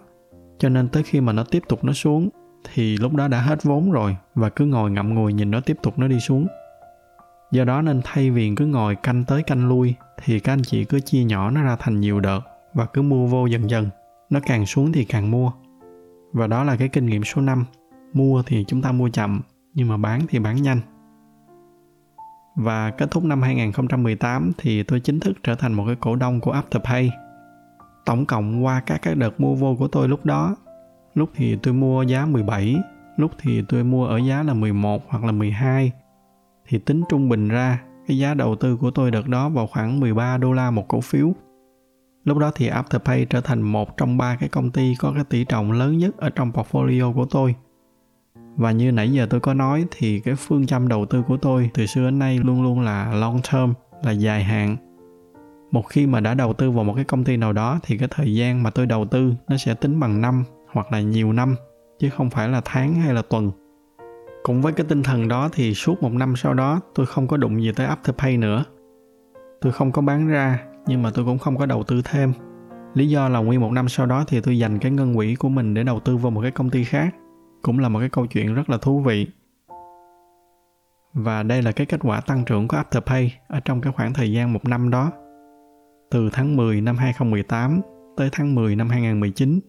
Cho 0.59 0.69
nên 0.69 0.89
tới 0.89 1.03
khi 1.03 1.21
mà 1.21 1.33
nó 1.33 1.45
tiếp 1.45 1.63
tục 1.69 1.85
nó 1.85 1.93
xuống, 1.93 2.29
thì 2.75 2.97
lúc 2.97 3.15
đó 3.15 3.29
đã 3.29 3.41
hết 3.41 3.63
vốn 3.63 3.91
rồi 3.91 4.17
và 4.35 4.49
cứ 4.49 4.67
ngồi 4.67 4.91
ngậm 4.91 5.15
ngùi 5.15 5.33
nhìn 5.33 5.51
nó 5.51 5.61
tiếp 5.61 5.77
tục 5.83 5.99
nó 5.99 6.09
đi 6.09 6.21
xuống. 6.21 6.47
Do 7.51 7.65
đó 7.65 7.83
nên 7.83 8.01
thay 8.05 8.31
vì 8.31 8.53
cứ 8.57 8.67
ngồi 8.67 8.95
canh 8.95 9.25
tới 9.25 9.43
canh 9.43 9.69
lui, 9.69 9.95
thì 10.25 10.41
các 10.41 10.53
anh 10.53 10.63
chị 10.63 10.85
cứ 10.85 11.01
chia 11.01 11.25
nhỏ 11.25 11.51
nó 11.51 11.63
ra 11.63 11.77
thành 11.79 12.01
nhiều 12.01 12.21
đợt 12.21 12.41
và 12.75 12.87
cứ 12.87 13.03
mua 13.03 13.27
vô 13.27 13.47
dần 13.47 13.71
dần. 13.71 13.89
Nó 14.31 14.41
càng 14.47 14.67
xuống 14.67 14.93
thì 14.93 15.05
càng 15.05 15.31
mua 15.31 15.53
và 16.33 16.47
đó 16.47 16.65
là 16.65 16.77
cái 16.77 16.89
kinh 16.89 17.07
nghiệm 17.07 17.25
số 17.25 17.43
5 17.43 17.65
mua 18.13 18.43
thì 18.47 18.65
chúng 18.69 18.83
ta 18.83 18.93
mua 18.93 19.09
chậm 19.09 19.41
nhưng 19.75 19.89
mà 19.89 19.97
bán 19.97 20.21
thì 20.29 20.39
bán 20.39 20.63
nhanh 20.63 20.81
và 22.59 22.91
kết 22.91 23.11
thúc 23.11 23.25
năm 23.25 23.43
2018 23.43 24.53
thì 24.59 24.83
tôi 24.83 25.01
chính 25.01 25.21
thức 25.21 25.37
trở 25.43 25.55
thành 25.55 25.73
một 25.73 25.85
cái 25.87 25.97
cổ 26.01 26.17
đông 26.17 26.41
của 26.41 26.53
Afterpay. 26.53 27.11
Tổng 28.07 28.27
cộng 28.27 28.65
qua 28.65 28.83
các 28.87 29.03
các 29.03 29.17
đợt 29.17 29.41
mua 29.41 29.55
vô 29.55 29.77
của 29.79 29.89
tôi 29.89 30.09
lúc 30.09 30.27
đó, 30.27 30.57
lúc 31.15 31.31
thì 31.35 31.57
tôi 31.63 31.75
mua 31.75 32.03
giá 32.03 32.27
17, 32.27 32.77
lúc 33.17 33.31
thì 33.39 33.63
tôi 33.69 33.85
mua 33.85 34.07
ở 34.07 34.17
giá 34.17 34.43
là 34.43 34.55
11 34.55 35.03
hoặc 35.09 35.25
là 35.25 35.33
12 35.33 35.93
thì 36.69 36.79
tính 36.79 37.03
trung 37.09 37.29
bình 37.29 37.49
ra 37.49 37.83
cái 38.07 38.19
giá 38.19 38.35
đầu 38.35 38.57
tư 38.57 38.77
của 38.77 38.91
tôi 38.91 39.11
đợt 39.11 39.29
đó 39.29 39.49
vào 39.49 39.67
khoảng 39.67 40.01
13 40.01 40.39
đô 40.39 40.53
la 40.53 40.71
một 40.71 40.89
cổ 40.89 41.01
phiếu. 41.01 41.33
Lúc 42.29 42.39
đó 42.39 42.51
thì 42.55 42.71
Afterpay 42.71 43.27
trở 43.31 43.41
thành 43.41 43.63
một 43.63 43.97
trong 43.97 44.19
ba 44.19 44.37
cái 44.37 44.49
công 44.49 44.71
ty 44.71 44.95
có 44.99 45.13
cái 45.15 45.25
tỷ 45.25 45.45
trọng 45.45 45.73
lớn 45.73 45.99
nhất 45.99 46.17
ở 46.17 46.31
trong 46.31 46.53
portfolio 46.53 47.13
của 47.15 47.25
tôi. 47.25 47.55
Và 48.57 48.73
như 48.73 48.93
nãy 48.93 49.13
giờ 49.13 49.27
tôi 49.31 49.41
có 49.41 49.55
nói 49.55 49.85
thì 49.91 50.21
cái 50.21 50.35
phương 50.35 50.67
châm 50.67 50.89
đầu 50.89 51.07
tư 51.07 51.23
của 51.23 51.37
tôi 51.37 51.71
từ 51.75 51.87
xưa 51.87 52.05
đến 52.05 52.19
nay 52.19 52.39
luôn 52.39 52.63
luôn 52.63 52.81
là 52.81 53.13
long 53.15 53.41
term, 53.53 53.73
là 54.03 54.13
dài 54.13 54.45
hạn. 54.45 54.77
Một 55.71 55.83
khi 55.89 56.07
mà 56.07 56.21
đã 56.21 56.35
đầu 56.35 56.53
tư 56.53 56.71
vào 56.71 56.85
một 56.85 56.95
cái 56.95 57.05
công 57.05 57.25
ty 57.25 57.37
nào 57.37 57.53
đó 57.53 57.81
thì 57.83 57.99
cái 57.99 58.09
thời 58.11 58.35
gian 58.35 58.63
mà 58.63 58.71
tôi 58.71 58.87
đầu 58.87 59.05
tư 59.05 59.33
nó 59.49 59.57
sẽ 59.57 59.75
tính 59.75 60.01
bằng 60.01 60.21
năm 60.21 60.45
hoặc 60.73 60.93
là 60.93 61.01
nhiều 61.01 61.33
năm 61.33 61.55
chứ 61.99 62.11
không 62.11 62.31
phải 62.31 62.49
là 62.49 62.61
tháng 62.65 62.95
hay 62.95 63.15
là 63.15 63.23
tuần 63.23 63.51
cũng 64.43 64.63
với 64.63 64.73
cái 64.73 64.87
tinh 64.89 65.03
thần 65.03 65.29
đó 65.29 65.49
thì 65.53 65.75
suốt 65.75 66.03
một 66.03 66.13
năm 66.13 66.37
sau 66.37 66.55
đó 66.55 66.81
tôi 66.95 67.07
không 67.07 67.29
có 67.29 67.37
đụng 67.37 67.63
gì 67.63 67.73
tới 67.77 67.87
Afterpay 67.87 68.39
nữa. 68.39 68.65
Tôi 69.61 69.73
không 69.73 69.93
có 69.93 70.03
bán 70.03 70.29
ra 70.29 70.68
nhưng 70.89 71.03
mà 71.03 71.11
tôi 71.15 71.25
cũng 71.25 71.39
không 71.39 71.57
có 71.57 71.67
đầu 71.67 71.83
tư 71.83 72.03
thêm. 72.05 72.33
Lý 72.95 73.09
do 73.09 73.29
là 73.29 73.39
nguyên 73.39 73.61
một 73.61 73.73
năm 73.73 73.89
sau 73.89 74.07
đó 74.07 74.25
thì 74.29 74.41
tôi 74.41 74.59
dành 74.59 74.79
cái 74.79 74.93
ngân 74.93 75.15
quỹ 75.15 75.35
của 75.35 75.49
mình 75.49 75.75
để 75.75 75.83
đầu 75.83 76.01
tư 76.01 76.17
vào 76.17 76.31
một 76.31 76.43
cái 76.43 76.51
công 76.51 76.71
ty 76.71 76.85
khác. 76.85 77.15
Cũng 77.63 77.79
là 77.79 77.89
một 77.89 77.99
cái 77.99 78.09
câu 78.09 78.27
chuyện 78.27 78.55
rất 78.55 78.71
là 78.71 78.79
thú 78.79 79.01
vị. 79.01 79.27
Và 81.15 81.43
đây 81.43 81.63
là 81.63 81.73
cái 81.73 81.87
kết 81.87 82.01
quả 82.03 82.21
tăng 82.21 82.45
trưởng 82.45 82.69
của 82.69 82.77
Afterpay 82.77 83.29
ở 83.49 83.61
trong 83.61 83.81
cái 83.81 83.93
khoảng 83.93 84.13
thời 84.13 84.33
gian 84.33 84.53
một 84.53 84.65
năm 84.65 84.91
đó. 84.91 85.13
Từ 86.11 86.31
tháng 86.33 86.57
10 86.57 86.81
năm 86.81 86.97
2018 86.97 87.81
tới 88.17 88.29
tháng 88.33 88.55
10 88.55 88.77
năm 88.77 88.89
2019 88.89 89.61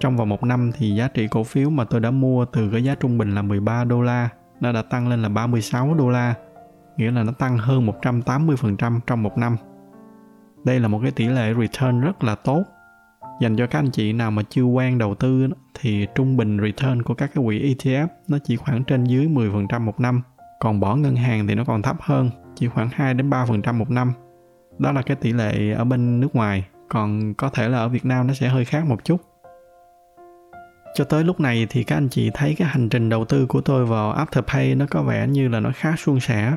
trong 0.00 0.16
vòng 0.16 0.28
một 0.28 0.42
năm 0.42 0.70
thì 0.78 0.90
giá 0.90 1.08
trị 1.08 1.28
cổ 1.30 1.44
phiếu 1.44 1.70
mà 1.70 1.84
tôi 1.84 2.00
đã 2.00 2.10
mua 2.10 2.44
từ 2.44 2.70
cái 2.72 2.84
giá 2.84 2.94
trung 2.94 3.18
bình 3.18 3.34
là 3.34 3.42
13 3.42 3.84
đô 3.84 4.02
la 4.02 4.28
nó 4.60 4.72
đã 4.72 4.82
tăng 4.82 5.08
lên 5.08 5.22
là 5.22 5.28
36 5.28 5.94
đô 5.94 6.10
la, 6.10 6.34
nghĩa 6.96 7.10
là 7.10 7.22
nó 7.22 7.32
tăng 7.32 7.58
hơn 7.58 7.86
180% 8.02 9.00
trong 9.06 9.22
một 9.22 9.38
năm. 9.38 9.56
Đây 10.64 10.80
là 10.80 10.88
một 10.88 11.00
cái 11.02 11.10
tỷ 11.10 11.26
lệ 11.26 11.54
return 11.60 12.00
rất 12.00 12.24
là 12.24 12.34
tốt. 12.34 12.64
Dành 13.40 13.56
cho 13.56 13.66
các 13.66 13.78
anh 13.78 13.90
chị 13.90 14.12
nào 14.12 14.30
mà 14.30 14.42
chưa 14.50 14.62
quen 14.62 14.98
đầu 14.98 15.14
tư 15.14 15.48
thì 15.80 16.06
trung 16.14 16.36
bình 16.36 16.58
return 16.62 17.02
của 17.02 17.14
các 17.14 17.30
cái 17.34 17.44
quỹ 17.44 17.74
ETF 17.74 18.06
nó 18.28 18.38
chỉ 18.44 18.56
khoảng 18.56 18.84
trên 18.84 19.04
dưới 19.04 19.26
10% 19.26 19.80
một 19.80 20.00
năm. 20.00 20.22
Còn 20.60 20.80
bỏ 20.80 20.96
ngân 20.96 21.16
hàng 21.16 21.46
thì 21.46 21.54
nó 21.54 21.64
còn 21.64 21.82
thấp 21.82 21.96
hơn, 22.00 22.30
chỉ 22.54 22.68
khoảng 22.68 22.88
2 22.92 23.14
đến 23.14 23.30
3% 23.30 23.74
một 23.74 23.90
năm. 23.90 24.12
Đó 24.78 24.92
là 24.92 25.02
cái 25.02 25.16
tỷ 25.16 25.32
lệ 25.32 25.72
ở 25.72 25.84
bên 25.84 26.20
nước 26.20 26.36
ngoài, 26.36 26.64
còn 26.88 27.34
có 27.34 27.48
thể 27.48 27.68
là 27.68 27.78
ở 27.78 27.88
Việt 27.88 28.04
Nam 28.04 28.26
nó 28.26 28.34
sẽ 28.34 28.48
hơi 28.48 28.64
khác 28.64 28.86
một 28.86 29.04
chút 29.04 29.20
cho 30.94 31.04
tới 31.04 31.24
lúc 31.24 31.40
này 31.40 31.66
thì 31.70 31.84
các 31.84 31.96
anh 31.96 32.08
chị 32.08 32.30
thấy 32.34 32.54
cái 32.58 32.68
hành 32.68 32.88
trình 32.88 33.08
đầu 33.08 33.24
tư 33.24 33.46
của 33.46 33.60
tôi 33.60 33.86
vào 33.86 34.14
Afterpay 34.14 34.76
nó 34.76 34.86
có 34.90 35.02
vẻ 35.02 35.26
như 35.26 35.48
là 35.48 35.60
nó 35.60 35.70
khá 35.74 35.96
suôn 35.96 36.20
sẻ. 36.20 36.52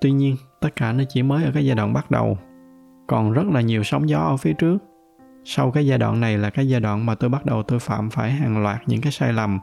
Tuy 0.00 0.12
nhiên, 0.12 0.36
tất 0.60 0.68
cả 0.76 0.92
nó 0.92 1.04
chỉ 1.08 1.22
mới 1.22 1.44
ở 1.44 1.50
cái 1.54 1.66
giai 1.66 1.76
đoạn 1.76 1.92
bắt 1.92 2.10
đầu. 2.10 2.38
Còn 3.06 3.32
rất 3.32 3.46
là 3.46 3.60
nhiều 3.60 3.82
sóng 3.82 4.08
gió 4.08 4.18
ở 4.18 4.36
phía 4.36 4.52
trước. 4.52 4.78
Sau 5.44 5.70
cái 5.70 5.86
giai 5.86 5.98
đoạn 5.98 6.20
này 6.20 6.38
là 6.38 6.50
cái 6.50 6.68
giai 6.68 6.80
đoạn 6.80 7.06
mà 7.06 7.14
tôi 7.14 7.30
bắt 7.30 7.46
đầu 7.46 7.62
tôi 7.62 7.78
phạm 7.78 8.10
phải 8.10 8.30
hàng 8.30 8.62
loạt 8.62 8.80
những 8.86 9.00
cái 9.00 9.12
sai 9.12 9.32
lầm. 9.32 9.58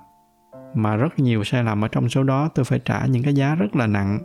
Mà 0.74 0.96
rất 0.96 1.20
nhiều 1.20 1.44
sai 1.44 1.64
lầm 1.64 1.86
ở 1.86 1.88
trong 1.88 2.10
số 2.10 2.24
đó 2.24 2.50
tôi 2.56 2.66
phải 2.66 2.80
trả 2.86 3.06
những 3.06 3.24
cái 3.24 3.34
giá 3.34 3.56
rất 3.56 3.76
là 3.76 3.88
nặng. 3.88 4.20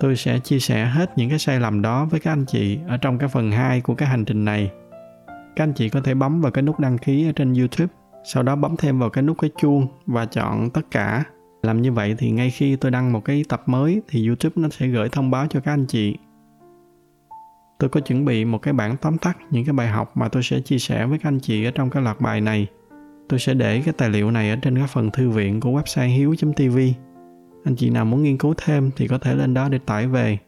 Tôi 0.00 0.16
sẽ 0.16 0.38
chia 0.38 0.58
sẻ 0.58 0.84
hết 0.84 1.12
những 1.16 1.28
cái 1.28 1.38
sai 1.38 1.60
lầm 1.60 1.82
đó 1.82 2.04
với 2.04 2.20
các 2.20 2.32
anh 2.32 2.44
chị 2.46 2.78
ở 2.88 2.96
trong 2.96 3.18
cái 3.18 3.28
phần 3.28 3.50
2 3.52 3.80
của 3.80 3.94
cái 3.94 4.08
hành 4.08 4.24
trình 4.24 4.44
này. 4.44 4.70
Các 5.56 5.64
anh 5.64 5.72
chị 5.72 5.88
có 5.88 6.00
thể 6.00 6.14
bấm 6.14 6.40
vào 6.40 6.52
cái 6.52 6.62
nút 6.62 6.80
đăng 6.80 6.98
ký 6.98 7.28
ở 7.28 7.32
trên 7.32 7.54
YouTube, 7.54 7.94
sau 8.24 8.42
đó 8.42 8.56
bấm 8.56 8.76
thêm 8.76 8.98
vào 8.98 9.10
cái 9.10 9.22
nút 9.22 9.38
cái 9.40 9.50
chuông 9.60 9.86
và 10.06 10.26
chọn 10.26 10.70
tất 10.70 10.82
cả 10.90 11.24
làm 11.62 11.82
như 11.82 11.92
vậy 11.92 12.14
thì 12.18 12.30
ngay 12.30 12.50
khi 12.50 12.76
tôi 12.76 12.90
đăng 12.90 13.12
một 13.12 13.24
cái 13.24 13.44
tập 13.48 13.62
mới 13.66 14.02
thì 14.08 14.26
youtube 14.26 14.52
nó 14.56 14.68
sẽ 14.68 14.86
gửi 14.86 15.08
thông 15.08 15.30
báo 15.30 15.46
cho 15.50 15.60
các 15.60 15.72
anh 15.72 15.86
chị 15.86 16.16
tôi 17.78 17.90
có 17.90 18.00
chuẩn 18.00 18.24
bị 18.24 18.44
một 18.44 18.58
cái 18.58 18.74
bản 18.74 18.96
tóm 18.96 19.18
tắt 19.18 19.38
những 19.50 19.64
cái 19.64 19.72
bài 19.72 19.88
học 19.88 20.16
mà 20.16 20.28
tôi 20.28 20.42
sẽ 20.42 20.60
chia 20.60 20.78
sẻ 20.78 21.06
với 21.06 21.18
các 21.18 21.28
anh 21.28 21.40
chị 21.40 21.64
ở 21.64 21.70
trong 21.70 21.90
cái 21.90 22.02
loạt 22.02 22.20
bài 22.20 22.40
này 22.40 22.66
tôi 23.28 23.38
sẽ 23.38 23.54
để 23.54 23.82
cái 23.84 23.94
tài 23.98 24.10
liệu 24.10 24.30
này 24.30 24.50
ở 24.50 24.56
trên 24.56 24.76
cái 24.78 24.86
phần 24.86 25.10
thư 25.10 25.30
viện 25.30 25.60
của 25.60 25.70
website 25.70 26.16
hiếu 26.16 26.34
tv 26.56 26.78
anh 27.64 27.76
chị 27.76 27.90
nào 27.90 28.04
muốn 28.04 28.22
nghiên 28.22 28.38
cứu 28.38 28.54
thêm 28.56 28.90
thì 28.96 29.08
có 29.08 29.18
thể 29.18 29.34
lên 29.34 29.54
đó 29.54 29.68
để 29.68 29.78
tải 29.86 30.06
về 30.06 30.38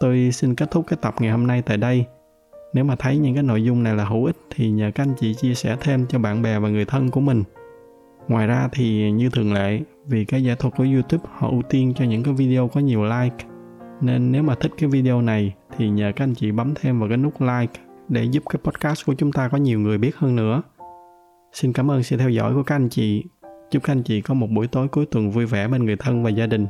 tôi 0.00 0.30
xin 0.32 0.54
kết 0.54 0.70
thúc 0.70 0.86
cái 0.88 0.98
tập 1.02 1.14
ngày 1.20 1.30
hôm 1.30 1.46
nay 1.46 1.62
tại 1.62 1.76
đây 1.76 2.06
nếu 2.74 2.84
mà 2.84 2.96
thấy 2.96 3.18
những 3.18 3.34
cái 3.34 3.42
nội 3.42 3.64
dung 3.64 3.82
này 3.82 3.94
là 3.94 4.04
hữu 4.04 4.24
ích 4.24 4.36
thì 4.50 4.70
nhờ 4.70 4.90
các 4.94 5.02
anh 5.02 5.14
chị 5.20 5.34
chia 5.34 5.54
sẻ 5.54 5.76
thêm 5.80 6.06
cho 6.08 6.18
bạn 6.18 6.42
bè 6.42 6.58
và 6.58 6.68
người 6.68 6.84
thân 6.84 7.10
của 7.10 7.20
mình. 7.20 7.42
Ngoài 8.28 8.46
ra 8.46 8.68
thì 8.72 9.10
như 9.10 9.30
thường 9.30 9.52
lệ, 9.52 9.80
vì 10.06 10.24
cái 10.24 10.44
giải 10.44 10.56
thuật 10.56 10.74
của 10.76 10.84
YouTube 10.84 11.24
họ 11.32 11.48
ưu 11.48 11.62
tiên 11.62 11.92
cho 11.96 12.04
những 12.04 12.22
cái 12.22 12.34
video 12.34 12.68
có 12.68 12.80
nhiều 12.80 13.04
like. 13.04 13.53
Nên 14.00 14.32
nếu 14.32 14.42
mà 14.42 14.54
thích 14.54 14.72
cái 14.78 14.90
video 14.90 15.20
này 15.20 15.54
thì 15.76 15.88
nhờ 15.88 16.12
các 16.16 16.24
anh 16.24 16.34
chị 16.34 16.50
bấm 16.50 16.74
thêm 16.74 17.00
vào 17.00 17.08
cái 17.08 17.18
nút 17.18 17.40
like 17.40 17.80
để 18.08 18.24
giúp 18.24 18.42
cái 18.50 18.60
podcast 18.64 19.06
của 19.06 19.14
chúng 19.14 19.32
ta 19.32 19.48
có 19.48 19.58
nhiều 19.58 19.80
người 19.80 19.98
biết 19.98 20.16
hơn 20.16 20.36
nữa. 20.36 20.62
Xin 21.52 21.72
cảm 21.72 21.90
ơn 21.90 22.02
sự 22.02 22.16
theo 22.16 22.30
dõi 22.30 22.54
của 22.54 22.62
các 22.62 22.74
anh 22.74 22.88
chị. 22.88 23.24
Chúc 23.70 23.82
các 23.82 23.92
anh 23.92 24.02
chị 24.02 24.20
có 24.20 24.34
một 24.34 24.50
buổi 24.50 24.66
tối 24.66 24.88
cuối 24.88 25.06
tuần 25.06 25.30
vui 25.30 25.46
vẻ 25.46 25.68
bên 25.68 25.84
người 25.84 25.96
thân 25.96 26.22
và 26.22 26.30
gia 26.30 26.46
đình. 26.46 26.66